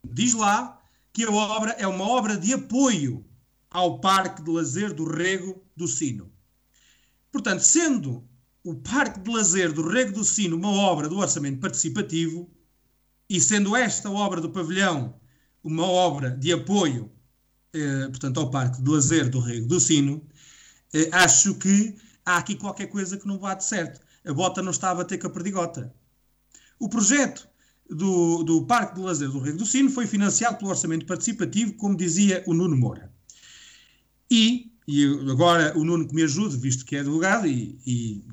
[0.05, 0.81] diz lá
[1.13, 3.25] que a obra é uma obra de apoio
[3.71, 6.31] ao Parque de Lazer do Rego do Sino.
[7.31, 8.25] Portanto, sendo
[8.65, 12.51] o Parque de Lazer do Rego do Sino uma obra do orçamento participativo,
[13.29, 15.15] e sendo esta obra do pavilhão
[15.63, 17.18] uma obra de apoio, eh,
[18.11, 20.23] portanto, ao Parque de Lazer do Rego do Sino,
[20.95, 21.95] eh, acho que
[22.25, 24.01] há aqui qualquer coisa que não bate certo.
[24.25, 25.93] A bota não está a bater com a perdigota.
[26.79, 27.49] O projeto
[27.89, 31.97] do, do Parque de Lazer do Rego do Sino foi financiado pelo orçamento participativo, como
[31.97, 33.13] dizia o Nuno Moura.
[34.31, 38.25] E, e agora o Nuno que me ajude, visto que é advogado, e, e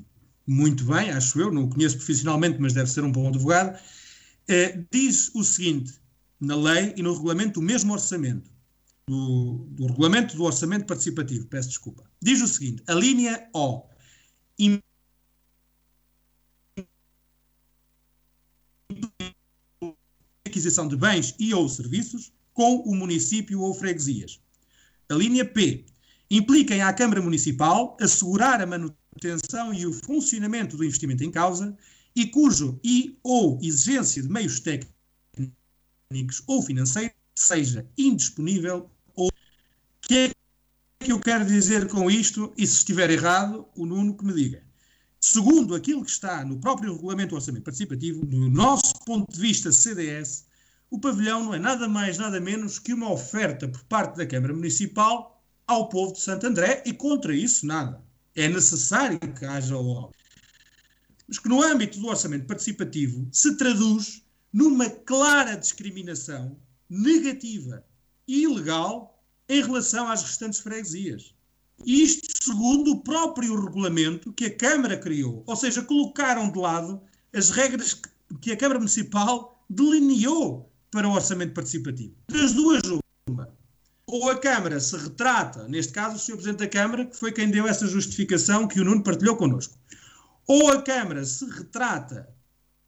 [0.46, 3.78] muito bem, acho eu, não o conheço profissionalmente, mas deve ser um bom advogado,
[4.48, 5.94] eh, diz o seguinte,
[6.38, 8.50] na lei e no regulamento do mesmo orçamento,
[9.08, 13.84] do, do, regulamento do orçamento participativo, peço desculpa, diz o seguinte, a linha O,
[20.44, 24.40] aquisição de bens e ou serviços com o município ou freguesias.
[25.08, 25.84] A linha P
[26.30, 31.76] impliquem à Câmara Municipal assegurar a manutenção e o funcionamento do investimento em causa
[32.14, 34.92] e cujo e ou exigência de meios técnicos
[36.46, 38.90] ou financeiros seja indisponível
[40.06, 40.30] que é
[41.04, 44.62] que eu quero dizer com isto e se estiver errado, o Nuno que me diga.
[45.20, 49.72] Segundo aquilo que está no próprio regulamento do orçamento participativo, no nosso ponto de vista
[49.72, 50.46] CDS,
[50.90, 54.54] o pavilhão não é nada mais, nada menos que uma oferta por parte da Câmara
[54.54, 58.00] Municipal ao povo de Santo André e contra isso nada.
[58.36, 60.10] É necessário que haja o
[61.26, 66.56] mas que no âmbito do orçamento participativo se traduz numa clara discriminação
[66.88, 67.84] negativa
[68.28, 69.15] e ilegal
[69.48, 71.34] em relação às restantes freguesias.
[71.84, 77.00] Isto segundo o próprio regulamento que a Câmara criou, ou seja, colocaram de lado
[77.34, 78.00] as regras
[78.40, 82.14] que a Câmara Municipal delineou para o orçamento participativo.
[82.28, 82.80] Das duas,
[83.28, 83.54] uma.
[84.06, 86.32] Ou a Câmara se retrata, neste caso o Sr.
[86.34, 89.76] Presidente da Câmara, que foi quem deu essa justificação que o Nuno partilhou connosco.
[90.46, 92.28] Ou a Câmara se retrata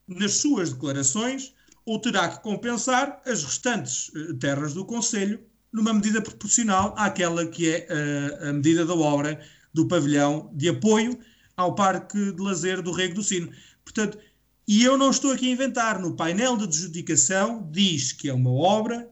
[0.07, 1.53] nas suas declarações,
[1.85, 5.41] ou terá que compensar as restantes eh, terras do Conselho
[5.73, 9.41] numa medida proporcional àquela que é a, eh, a medida da obra
[9.73, 11.19] do pavilhão de apoio
[11.57, 13.51] ao Parque de Lazer do Rego do Sino.
[13.85, 14.19] Portanto,
[14.67, 18.51] e eu não estou aqui a inventar, no painel de adjudicação diz que é uma
[18.51, 19.09] obra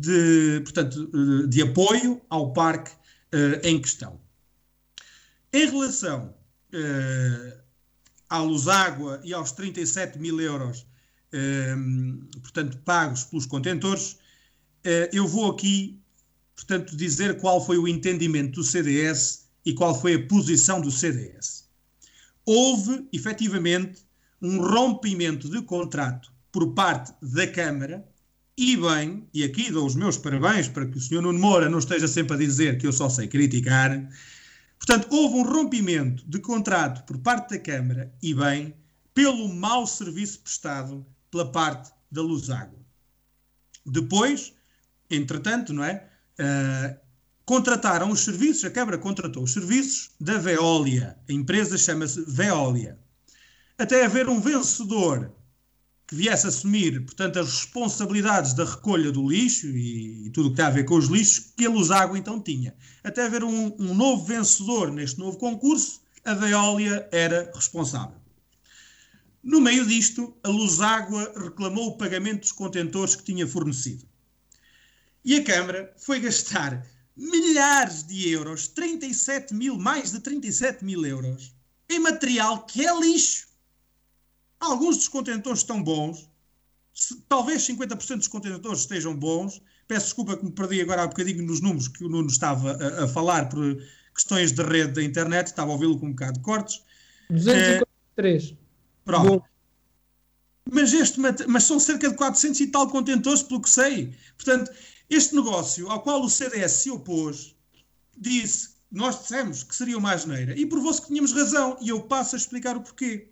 [0.00, 2.90] de, portanto, eh, de apoio ao parque
[3.34, 4.20] uh, em questão.
[5.52, 6.34] Em relação
[6.74, 7.58] uh,
[8.28, 10.86] à Luságua e aos 37 mil euros,
[11.32, 14.18] uh, portanto, pagos pelos contentores,
[15.12, 16.00] eu vou aqui,
[16.54, 21.68] portanto, dizer qual foi o entendimento do CDS e qual foi a posição do CDS.
[22.44, 24.02] Houve, efetivamente,
[24.40, 28.08] um rompimento de contrato por parte da Câmara
[28.56, 31.20] e bem, e aqui dou os meus parabéns para que o Sr.
[31.22, 34.10] Nuno Moura não esteja sempre a dizer que eu só sei criticar.
[34.78, 38.74] Portanto, houve um rompimento de contrato por parte da Câmara e bem,
[39.14, 42.80] pelo mau serviço prestado pela parte da Luságua.
[43.86, 44.52] Depois,
[45.10, 46.08] entretanto, não é?
[46.38, 46.96] Uh,
[47.44, 51.16] contrataram os serviços, a Câmara contratou os serviços da Veolia.
[51.28, 52.98] A empresa chama-se Veolia.
[53.78, 55.32] Até haver um vencedor
[56.06, 60.56] que viesse assumir, portanto, as responsabilidades da recolha do lixo e, e tudo o que
[60.56, 62.74] tem a ver com os lixos que a Luságua então tinha.
[63.04, 68.16] Até haver um, um novo vencedor neste novo concurso, a Veolia era responsável.
[69.42, 74.04] No meio disto, a Luságua reclamou o pagamento dos contentores que tinha fornecido.
[75.28, 81.54] E a Câmara foi gastar milhares de euros, 37 mil, mais de 37 mil euros,
[81.86, 83.46] em material que é lixo
[84.58, 86.30] Alguns dos contentores estão bons,
[87.28, 89.60] talvez 50% dos contentores estejam bons.
[89.86, 93.04] Peço desculpa que me perdi agora há bocadinho nos números que o Nuno estava a,
[93.04, 93.76] a falar por
[94.14, 96.82] questões de rede da internet, estava a ouvi-lo com um bocado de cortes.
[97.28, 98.50] 243.
[98.50, 98.56] É,
[99.04, 99.28] pronto.
[99.28, 99.42] Bom.
[100.70, 104.16] Mas, este, mas são cerca de 400 e tal contentores, pelo que sei.
[104.36, 104.70] Portanto,
[105.08, 107.54] este negócio ao qual o CDS se opôs,
[108.16, 112.34] disse, nós dissemos que seria uma asneira, e provou-se que tínhamos razão, e eu passo
[112.34, 113.30] a explicar o porquê.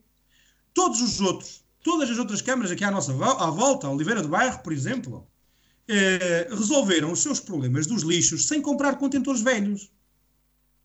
[0.73, 4.59] Todos os outros, todas as outras câmaras aqui à nossa à volta, Oliveira do Bairro,
[4.63, 5.27] por exemplo,
[5.89, 9.91] eh, resolveram os seus problemas dos lixos sem comprar contentores velhos.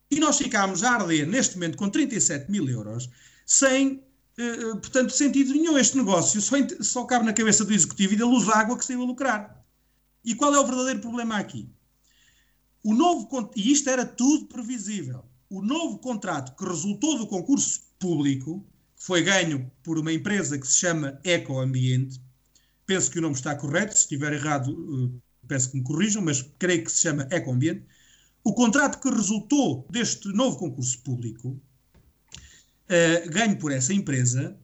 [0.10, 3.10] E nós ficámos a arder neste momento com 37 mil euros,
[3.46, 4.04] sem,
[4.38, 5.78] eh, eh, portanto, sentido nenhum.
[5.78, 9.02] Este negócio só, só cabe na cabeça do executivo e da luz água que saiu
[9.02, 9.61] a lucrar.
[10.24, 11.70] E qual é o verdadeiro problema aqui?
[12.84, 15.26] O novo, e isto era tudo previsível.
[15.50, 18.66] O novo contrato que resultou do concurso público
[18.96, 22.22] foi ganho por uma empresa que se chama Ecoambiente.
[22.86, 26.42] Penso que o nome está correto, se estiver errado, eh, peço que me corrijam, mas
[26.58, 27.86] creio que se chama Ecoambiente.
[28.44, 34.58] O contrato que resultou deste novo concurso público, uh, ganho por essa empresa,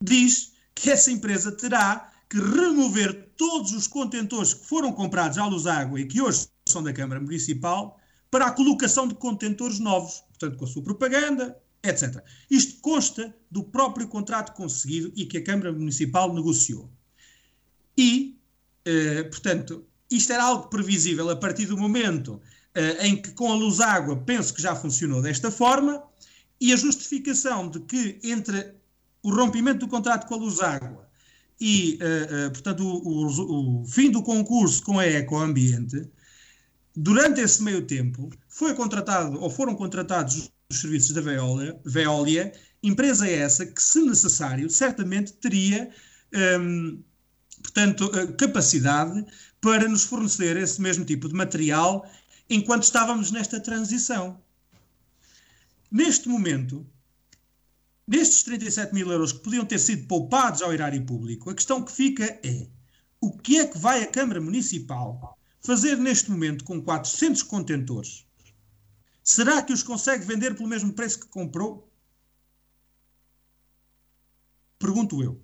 [0.00, 5.66] diz que essa empresa terá que remover todos os contentores que foram comprados à Luz
[5.66, 7.98] Água e que hoje são da Câmara Municipal
[8.30, 12.22] para a colocação de contentores novos, portanto, com a sua propaganda, etc.
[12.50, 16.90] Isto consta do próprio contrato conseguido e que a Câmara Municipal negociou.
[17.96, 18.36] E,
[18.84, 22.40] eh, portanto, isto era algo previsível a partir do momento
[22.74, 26.02] eh, em que, com a luz água, penso que já funcionou desta forma,
[26.60, 28.74] e a justificação de que entre
[29.22, 31.03] o rompimento do contrato com a luz água
[31.66, 36.06] e, eh, portanto, o, o, o fim do concurso com a Ecoambiente,
[36.94, 43.26] durante esse meio tempo, foi contratado ou foram contratados dos serviços da Veolia, Veolia, empresa
[43.26, 45.88] essa que, se necessário, certamente teria,
[46.60, 47.02] hum,
[47.62, 49.24] portanto, capacidade
[49.58, 52.06] para nos fornecer esse mesmo tipo de material
[52.50, 54.38] enquanto estávamos nesta transição.
[55.90, 56.86] Neste momento,
[58.06, 61.92] nestes 37 mil euros que podiam ter sido poupados ao erário público, a questão que
[61.92, 62.66] fica é
[63.20, 68.24] o que é que vai a Câmara Municipal fazer neste momento com 400 contentores
[69.24, 71.90] Será que os consegue vender pelo mesmo preço que comprou?
[74.78, 75.32] Pergunto eu.
[75.32, 75.40] O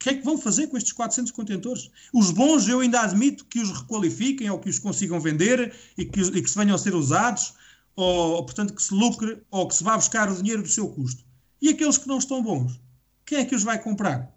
[0.00, 1.88] que é que vão fazer com estes 400 contentores?
[2.12, 6.20] Os bons eu ainda admito que os requalifiquem ou que os consigam vender e que,
[6.20, 7.54] e que se venham a ser usados,
[7.94, 11.24] ou, portanto que se lucre ou que se vá buscar o dinheiro do seu custo.
[11.62, 12.80] E aqueles que não estão bons,
[13.24, 14.36] quem é que os vai comprar?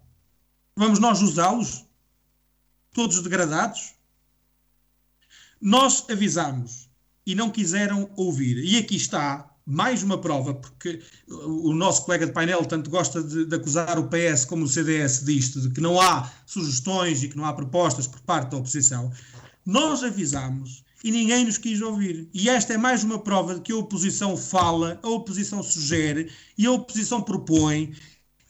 [0.76, 1.84] Vamos nós usá-los?
[2.94, 3.94] Todos degradados?
[5.60, 6.88] Nós avisamos
[7.26, 8.58] e não quiseram ouvir.
[8.58, 13.44] E aqui está mais uma prova, porque o nosso colega de painel tanto gosta de,
[13.44, 17.36] de, acusar o PS como o CDS disto, de que não há sugestões e que
[17.36, 19.12] não há propostas por parte da oposição.
[19.64, 22.28] Nós avisamos e ninguém nos quis ouvir.
[22.32, 26.66] E esta é mais uma prova de que a oposição fala, a oposição sugere e
[26.66, 27.94] a oposição propõe.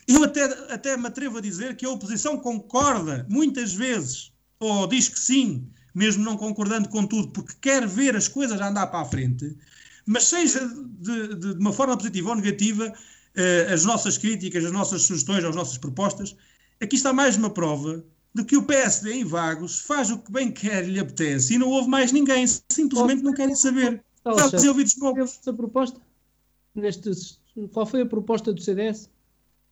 [0.06, 5.08] Eu até, até me atrevo a dizer que a oposição concorda muitas vezes, ou diz
[5.08, 9.04] que sim, mesmo não concordando com tudo, porque quer ver as coisas andar para a
[9.04, 9.56] frente,
[10.04, 10.60] mas seja
[11.00, 12.92] de, de, de uma forma positiva ou negativa,
[13.34, 16.36] eh, as nossas críticas, as nossas sugestões, as nossas propostas,
[16.80, 18.04] aqui está mais uma prova
[18.36, 21.58] de que o PSD em Vagos faz o que bem quer e lhe apetece e
[21.58, 24.04] não houve mais ninguém, simplesmente não querem saber.
[24.68, 25.38] Ouvidos poucos.
[25.40, 25.98] Essa proposta?
[26.74, 27.10] Neste,
[27.72, 29.08] qual foi a proposta do CDS?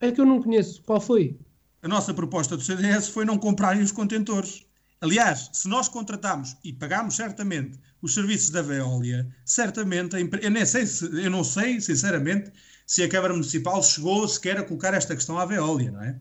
[0.00, 0.82] É que eu não conheço.
[0.82, 1.36] Qual foi?
[1.82, 4.64] A nossa proposta do CDS foi não comprarem os contentores.
[5.02, 10.86] Aliás, se nós contratamos e pagamos certamente os serviços da Veolia, certamente, eu, nem sei
[10.86, 12.50] se, eu não sei, sinceramente,
[12.86, 16.18] se a Câmara Municipal chegou sequer a colocar esta questão à Veolia, não é?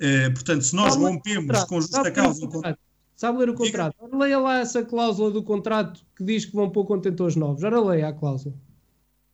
[0.00, 2.48] Uh, portanto, se nós rompemos com justa causa...
[3.16, 3.96] Sabe ler o contrato?
[3.98, 7.62] Ora, leia lá essa cláusula do contrato que diz que vão pôr contentores novos.
[7.64, 8.54] Ora, leia a cláusula.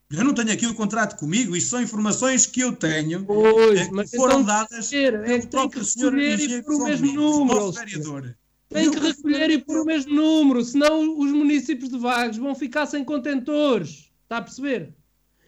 [0.09, 3.89] Eu não tenho aqui o contrato comigo, isto são informações que eu tenho, pois, eh,
[3.89, 8.37] que foram então, dadas é pelo próprio senhor e por o mesmo número, vereador.
[8.69, 12.85] Tem que recolher e pôr o mesmo número, senão os municípios de Vagos vão ficar
[12.85, 14.11] sem contentores.
[14.23, 14.93] Está a perceber?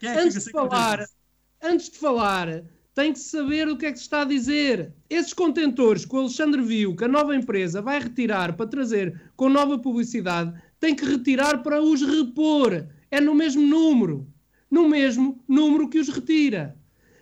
[0.01, 1.05] É antes, de falar,
[1.61, 2.63] antes de falar,
[2.95, 4.93] tem que saber o que é que se está a dizer.
[5.09, 9.49] Esses contentores que o Alexandre viu que a nova empresa vai retirar para trazer com
[9.49, 12.87] nova publicidade, tem que retirar para os repor.
[13.11, 14.25] É no mesmo número.
[14.71, 16.77] No mesmo número que os retira.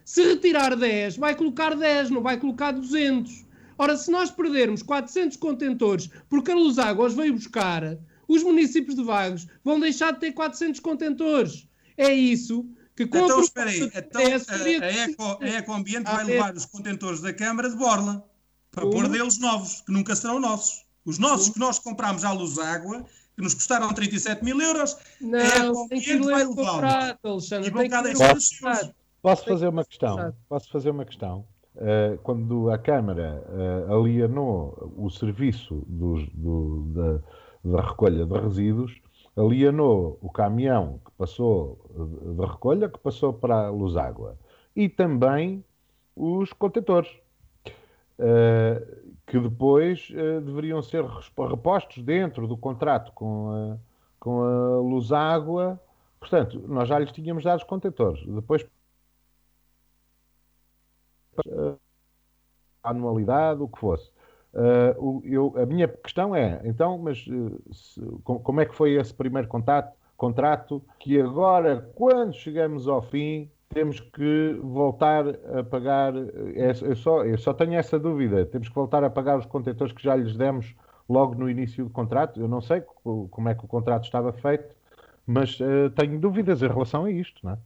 [0.05, 3.43] Se retirar 10, vai colocar 10, não vai colocar 200.
[3.75, 7.97] Ora, se nós perdermos 400 contentores porque a Luz Águas veio buscar,
[8.27, 11.67] os municípios de Vagos vão deixar de ter 400 contentores.
[11.97, 13.91] É isso que com Então, espera aí.
[13.95, 18.23] Então, a, a, Eco, a Eco Ambiente vai levar os contentores da Câmara de Borla
[18.71, 20.85] para pôr deles novos, que nunca serão nossos.
[21.05, 23.05] Os nossos que nós compramos à Luz Água,
[23.35, 27.51] que nos custaram 37 mil euros, não, a Eco Ambiente vai levá-los.
[27.51, 28.91] E vão cá deixar os seus.
[29.21, 30.33] Posso fazer uma questão?
[30.49, 31.45] Posso fazer uma questão?
[31.75, 37.19] Uh, quando a Câmara uh, alienou o serviço dos, do, da,
[37.71, 38.91] da, recolha de resíduos,
[39.35, 44.37] alienou o caminhão que passou eh, de recolha, que passou para a Luságua,
[44.75, 45.63] e também
[46.15, 47.09] os contentores,
[48.19, 50.11] uh, que depois
[50.45, 51.03] deveriam ser
[51.49, 53.77] repostos dentro do contrato com a,
[54.19, 55.79] com a Luságua.
[56.19, 58.23] Portanto, nós já lhes tínhamos dado os contentores.
[58.27, 58.63] Depois
[62.83, 64.11] anualidade, o que fosse.
[64.53, 69.11] Uh, eu, a minha questão é, então, mas uh, se, como é que foi esse
[69.11, 75.25] primeiro contato, contrato que agora, quando chegamos ao fim, temos que voltar
[75.57, 79.39] a pagar, é, eu, só, eu só tenho essa dúvida, temos que voltar a pagar
[79.39, 80.75] os contentores que já lhes demos
[81.09, 84.75] logo no início do contrato, eu não sei como é que o contrato estava feito,
[85.25, 87.57] mas uh, tenho dúvidas em relação a isto, não é?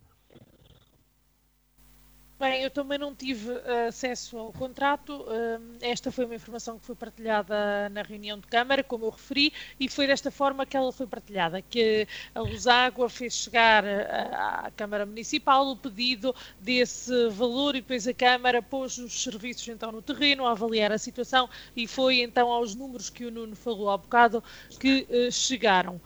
[2.39, 5.23] Bem, eu também não tive uh, acesso ao contrato.
[5.23, 9.51] Uh, esta foi uma informação que foi partilhada na reunião de Câmara, como eu referi,
[9.79, 14.71] e foi desta forma que ela foi partilhada, que a Luságua fez chegar uh, à
[14.75, 20.03] Câmara Municipal o pedido desse valor e depois a Câmara pôs os serviços então no
[20.03, 23.97] terreno a avaliar a situação e foi então aos números que o Nuno falou há
[23.97, 24.43] bocado
[24.79, 25.99] que chegaram.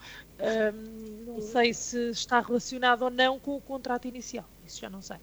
[1.26, 5.18] não sei se está relacionado ou não com o contrato inicial, isso já não sei.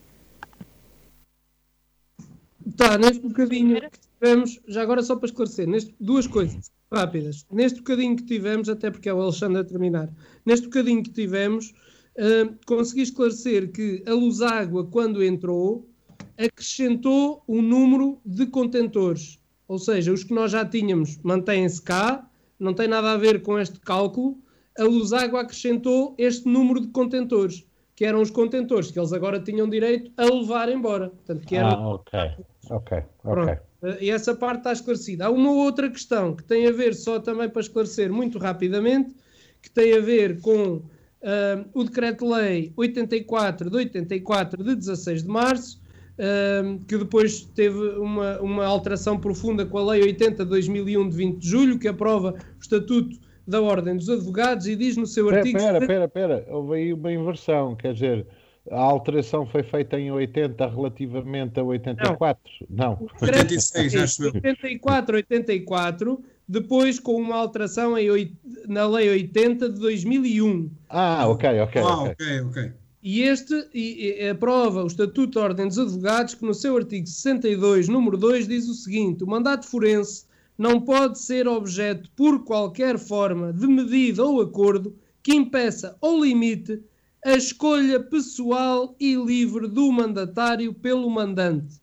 [2.76, 7.46] Tá, neste bocadinho que tivemos, já agora só para esclarecer, neste, duas coisas rápidas.
[7.52, 10.10] Neste bocadinho que tivemos, até porque é o Alexandre a terminar,
[10.46, 11.74] neste bocadinho que tivemos,
[12.18, 15.88] uh, consegui esclarecer que a Luz Água, quando entrou,
[16.38, 19.40] acrescentou um número de contentores.
[19.68, 22.30] Ou seja, os que nós já tínhamos mantêm-se cá,
[22.60, 24.38] não tem nada a ver com este cálculo.
[24.78, 27.66] A Luz Água acrescentou este número de contentores
[28.00, 31.10] que eram os contentores que eles agora tinham direito a levar embora.
[31.10, 31.68] Portanto, que era...
[31.68, 32.20] Ah, ok,
[32.70, 33.58] ok, ok.
[34.00, 35.26] E essa parte está esclarecida.
[35.26, 39.14] Há uma outra questão que tem a ver, só também para esclarecer muito rapidamente,
[39.62, 40.82] que tem a ver com uh,
[41.74, 45.82] o Decreto-Lei 84 de 84 de 16 de março,
[46.14, 51.18] uh, que depois teve uma, uma alteração profunda com a Lei 80 de 2001 de
[51.18, 53.20] 20 de julho, que aprova o Estatuto
[53.50, 55.58] da Ordem dos Advogados e diz no seu artigo.
[55.58, 58.26] Espera, espera, espera, houve aí uma inversão, quer dizer,
[58.70, 62.42] a alteração foi feita em 80 relativamente a 84?
[62.70, 63.00] Não.
[63.00, 63.10] não.
[63.22, 64.32] 86, acho eu.
[64.34, 70.70] 84, 84, depois com uma alteração em, na Lei 80 de 2001.
[70.88, 71.82] Ah, ok, ok.
[71.82, 72.72] Ah, ok, ok.
[73.02, 77.08] E este e, e, aprova o Estatuto da Ordem dos Advogados, que no seu artigo
[77.08, 80.26] 62, número 2, diz o seguinte: o mandato forense
[80.60, 86.84] não pode ser objeto, por qualquer forma, de medida ou acordo que impeça ou limite
[87.24, 91.80] a escolha pessoal e livre do mandatário pelo mandante.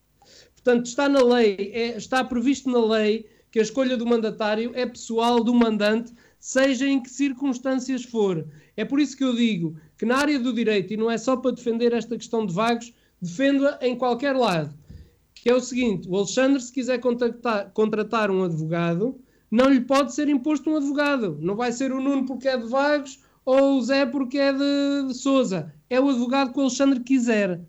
[0.52, 4.84] Portanto, está na lei, é, está previsto na lei que a escolha do mandatário é
[4.84, 8.46] pessoal do mandante, seja em que circunstâncias for.
[8.76, 11.34] É por isso que eu digo que na área do direito, e não é só
[11.34, 12.92] para defender esta questão de vagos,
[13.22, 14.76] defendo-a em qualquer lado.
[15.46, 17.00] Que é o seguinte: o Alexandre, se quiser
[17.72, 19.16] contratar um advogado,
[19.48, 21.38] não lhe pode ser imposto um advogado.
[21.40, 25.06] Não vai ser o Nuno porque é de vagos ou o Zé porque é de,
[25.06, 25.72] de Souza.
[25.88, 27.60] É o advogado que o Alexandre quiser.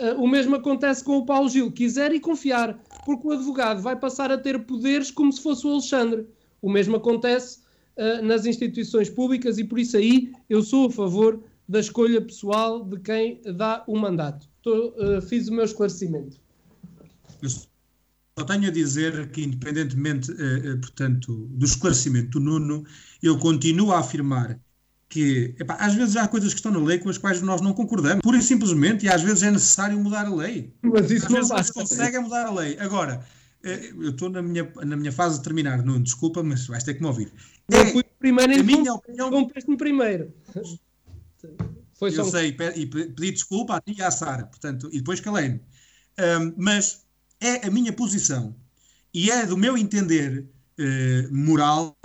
[0.00, 3.94] Uh, o mesmo acontece com o Paulo Gil, quiser e confiar, porque o advogado vai
[3.94, 6.26] passar a ter poderes como se fosse o Alexandre.
[6.60, 7.60] O mesmo acontece
[7.96, 12.82] uh, nas instituições públicas e por isso aí eu sou a favor da escolha pessoal
[12.82, 14.48] de quem dá o mandato.
[14.60, 16.41] Tô, uh, fiz o meu esclarecimento.
[17.42, 20.32] Eu só tenho a dizer que, independentemente,
[20.80, 22.84] portanto, do esclarecimento do Nuno,
[23.22, 24.58] eu continuo a afirmar
[25.08, 27.74] que epá, às vezes há coisas que estão na lei com as quais nós não
[27.74, 30.72] concordamos, pura e simplesmente, e às vezes é necessário mudar a lei.
[30.80, 31.66] Mas isso às não vezes basta.
[31.66, 32.78] se consegue mudar a lei.
[32.78, 33.22] Agora,
[33.62, 36.94] eh, eu estou na minha, na minha fase de terminar, Nuno, desculpa, mas vais ter
[36.94, 37.30] que me ouvir.
[37.68, 39.30] Eu É, fui primeiro a minha opinião-
[39.68, 40.32] me primeiro.
[41.94, 44.98] Foi eu um- sei, e pe- pedi desculpa a ti e à Sara, portanto, e
[44.98, 45.60] depois calei-me.
[46.18, 47.02] Ahm, mas
[47.42, 48.54] é a minha posição
[49.12, 50.48] e é do meu entender
[50.78, 51.96] eh, moral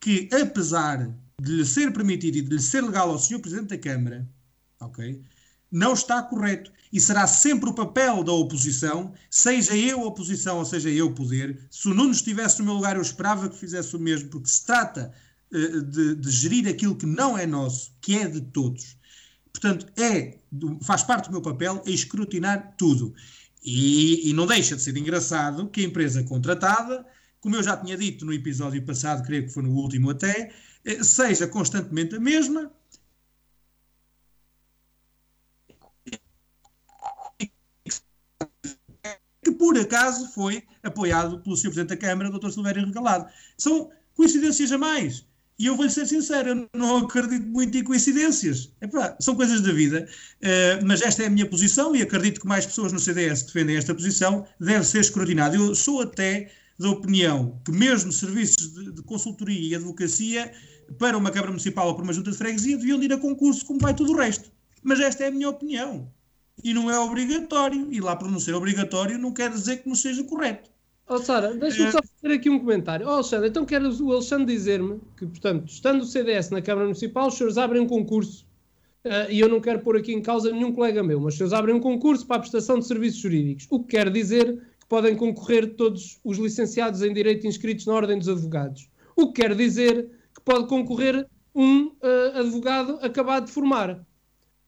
[0.00, 3.40] que, apesar de lhe ser permitido e de lhe ser legal ao Sr.
[3.40, 4.26] Presidente da Câmara,
[4.80, 5.20] ok,
[5.70, 6.72] não está correto.
[6.92, 11.66] E será sempre o papel da oposição, seja eu oposição ou seja eu poder.
[11.68, 14.64] Se o Nuno estivesse no meu lugar, eu esperava que fizesse o mesmo, porque se
[14.64, 15.12] trata
[15.52, 18.96] eh, de, de gerir aquilo que não é nosso, que é de todos.
[19.52, 20.38] Portanto, é,
[20.82, 23.14] faz parte do meu papel é escrutinar tudo.
[23.66, 27.04] E, e não deixa de ser engraçado que a empresa contratada,
[27.40, 31.02] como eu já tinha dito no episódio passado, creio que foi no último até, eh,
[31.02, 32.72] seja constantemente a mesma.
[39.42, 41.70] Que por acaso foi apoiado pelo Sr.
[41.70, 42.50] Presidente da Câmara, Dr.
[42.50, 43.28] Silvério Regalado.
[43.58, 45.26] São coincidências a mais.
[45.58, 48.70] E eu vou-lhe ser sincero, eu não acredito muito em coincidências.
[48.80, 50.06] Epá, são coisas da vida.
[50.42, 53.76] Eh, mas esta é a minha posição e acredito que mais pessoas no CDS defendem
[53.76, 54.46] esta posição.
[54.60, 55.56] Deve ser escrutinado.
[55.56, 60.52] Eu sou até da opinião que mesmo serviços de, de consultoria e advocacia
[60.98, 63.64] para uma Câmara Municipal ou para uma Junta de Freguesia deviam de ir a concurso
[63.64, 64.50] como vai tudo o resto.
[64.82, 66.12] Mas esta é a minha opinião.
[66.62, 67.88] E não é obrigatório.
[67.90, 70.70] E lá por não ser obrigatório não quer dizer que não seja correto.
[71.08, 73.06] Oh, Sara, deixa-me só fazer aqui um comentário.
[73.06, 77.28] Oh, Alexandre, então quer o Alexandre dizer-me que, portanto, estando o CDS na Câmara Municipal,
[77.28, 78.44] os senhores abrem um concurso,
[79.04, 81.52] eh, e eu não quero pôr aqui em causa nenhum colega meu, mas os senhores
[81.52, 85.14] abrem um concurso para a prestação de serviços jurídicos, o que quer dizer que podem
[85.14, 88.88] concorrer todos os licenciados em Direito inscritos na Ordem dos Advogados.
[89.14, 91.24] O que quer dizer que pode concorrer
[91.54, 94.04] um eh, advogado acabado de formar.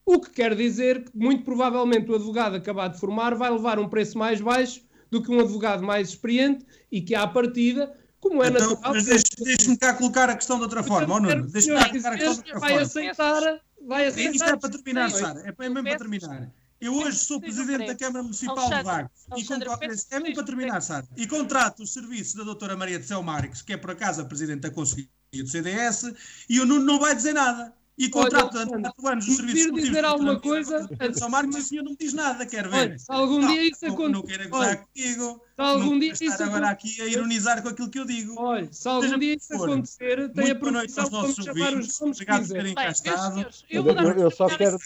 [0.05, 3.89] O que quer dizer que, muito provavelmente, o advogado acabado de formar vai levar um
[3.89, 8.49] preço mais baixo do que um advogado mais experiente e que, à partida, como é
[8.49, 8.93] Então, natural...
[8.93, 11.47] mas deixe- deixe-me cá colocar a questão de outra forma, oh, Nuno.
[11.47, 12.85] Deixe-me cá colocar a questão de outra vai forma.
[12.85, 13.61] aceitar...
[13.87, 15.09] Vai aceitar Isto é para terminar.
[15.09, 15.39] Sara.
[15.45, 16.51] É é mesmo para terminar.
[16.81, 17.95] Eu hoje sou presidente da.
[17.95, 19.11] Câmara Municipal de Vagos.
[19.29, 21.07] E Alexandre, contra- peço É mesmo para terminar, Sara.
[21.15, 24.25] E contrato os serviços da doutora Maria de Céu Marques, que é por acaso a
[24.25, 26.13] presidente da Conselhia do CDS,
[26.49, 27.73] e o Nuno não vai dizer nada.
[27.99, 31.55] E contrato Olha, quatro anos se os me serviços vir dizer alguma coisa, de Marques,
[31.57, 32.77] e o senhor não me diz nada, quer ver?
[32.77, 34.11] Olha, se algum dia isso não, acontecer...
[34.13, 35.41] não quero gozar comigo.
[35.55, 38.05] se algum não dia quero isso estar agora aqui a ironizar com aquilo que eu
[38.05, 38.39] digo.
[38.39, 39.69] Olha, se algum Seja dia isso for.
[39.69, 42.01] acontecer, tem a Muito boa noite aos de nossos ouvintes.
[42.01, 43.45] Obrigado por terem cá estado.
[43.69, 44.77] eu Eu- só quero-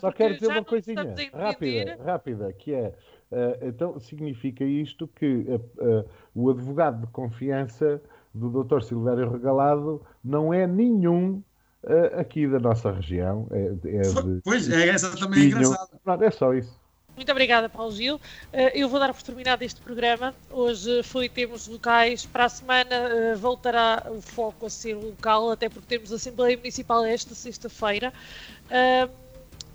[0.00, 2.94] Só quero dizer uma não coisinha rápida, rápida, que é,
[3.32, 8.00] eh, então significa isto que eh, eh, o advogado de confiança
[8.32, 8.82] do Dr.
[8.82, 11.42] Silvério Regalado não é nenhum
[11.84, 13.48] eh, aqui da nossa região.
[13.50, 15.90] É, é de, Pois, é, essa também é engraçada.
[16.04, 16.80] Pronto, é só isso.
[17.16, 18.20] Muito obrigada, Paulo Gil.
[18.52, 20.34] Eh, eu vou dar por terminado este programa.
[20.50, 22.24] Hoje foi Temos Locais.
[22.24, 26.56] Para a semana eh, voltará o foco a ser local, até porque temos a Assembleia
[26.56, 28.12] Municipal esta sexta-feira.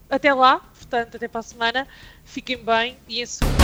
[0.09, 1.87] Até lá, portanto, até para a semana.
[2.23, 3.57] Fiquem bem e em segundo.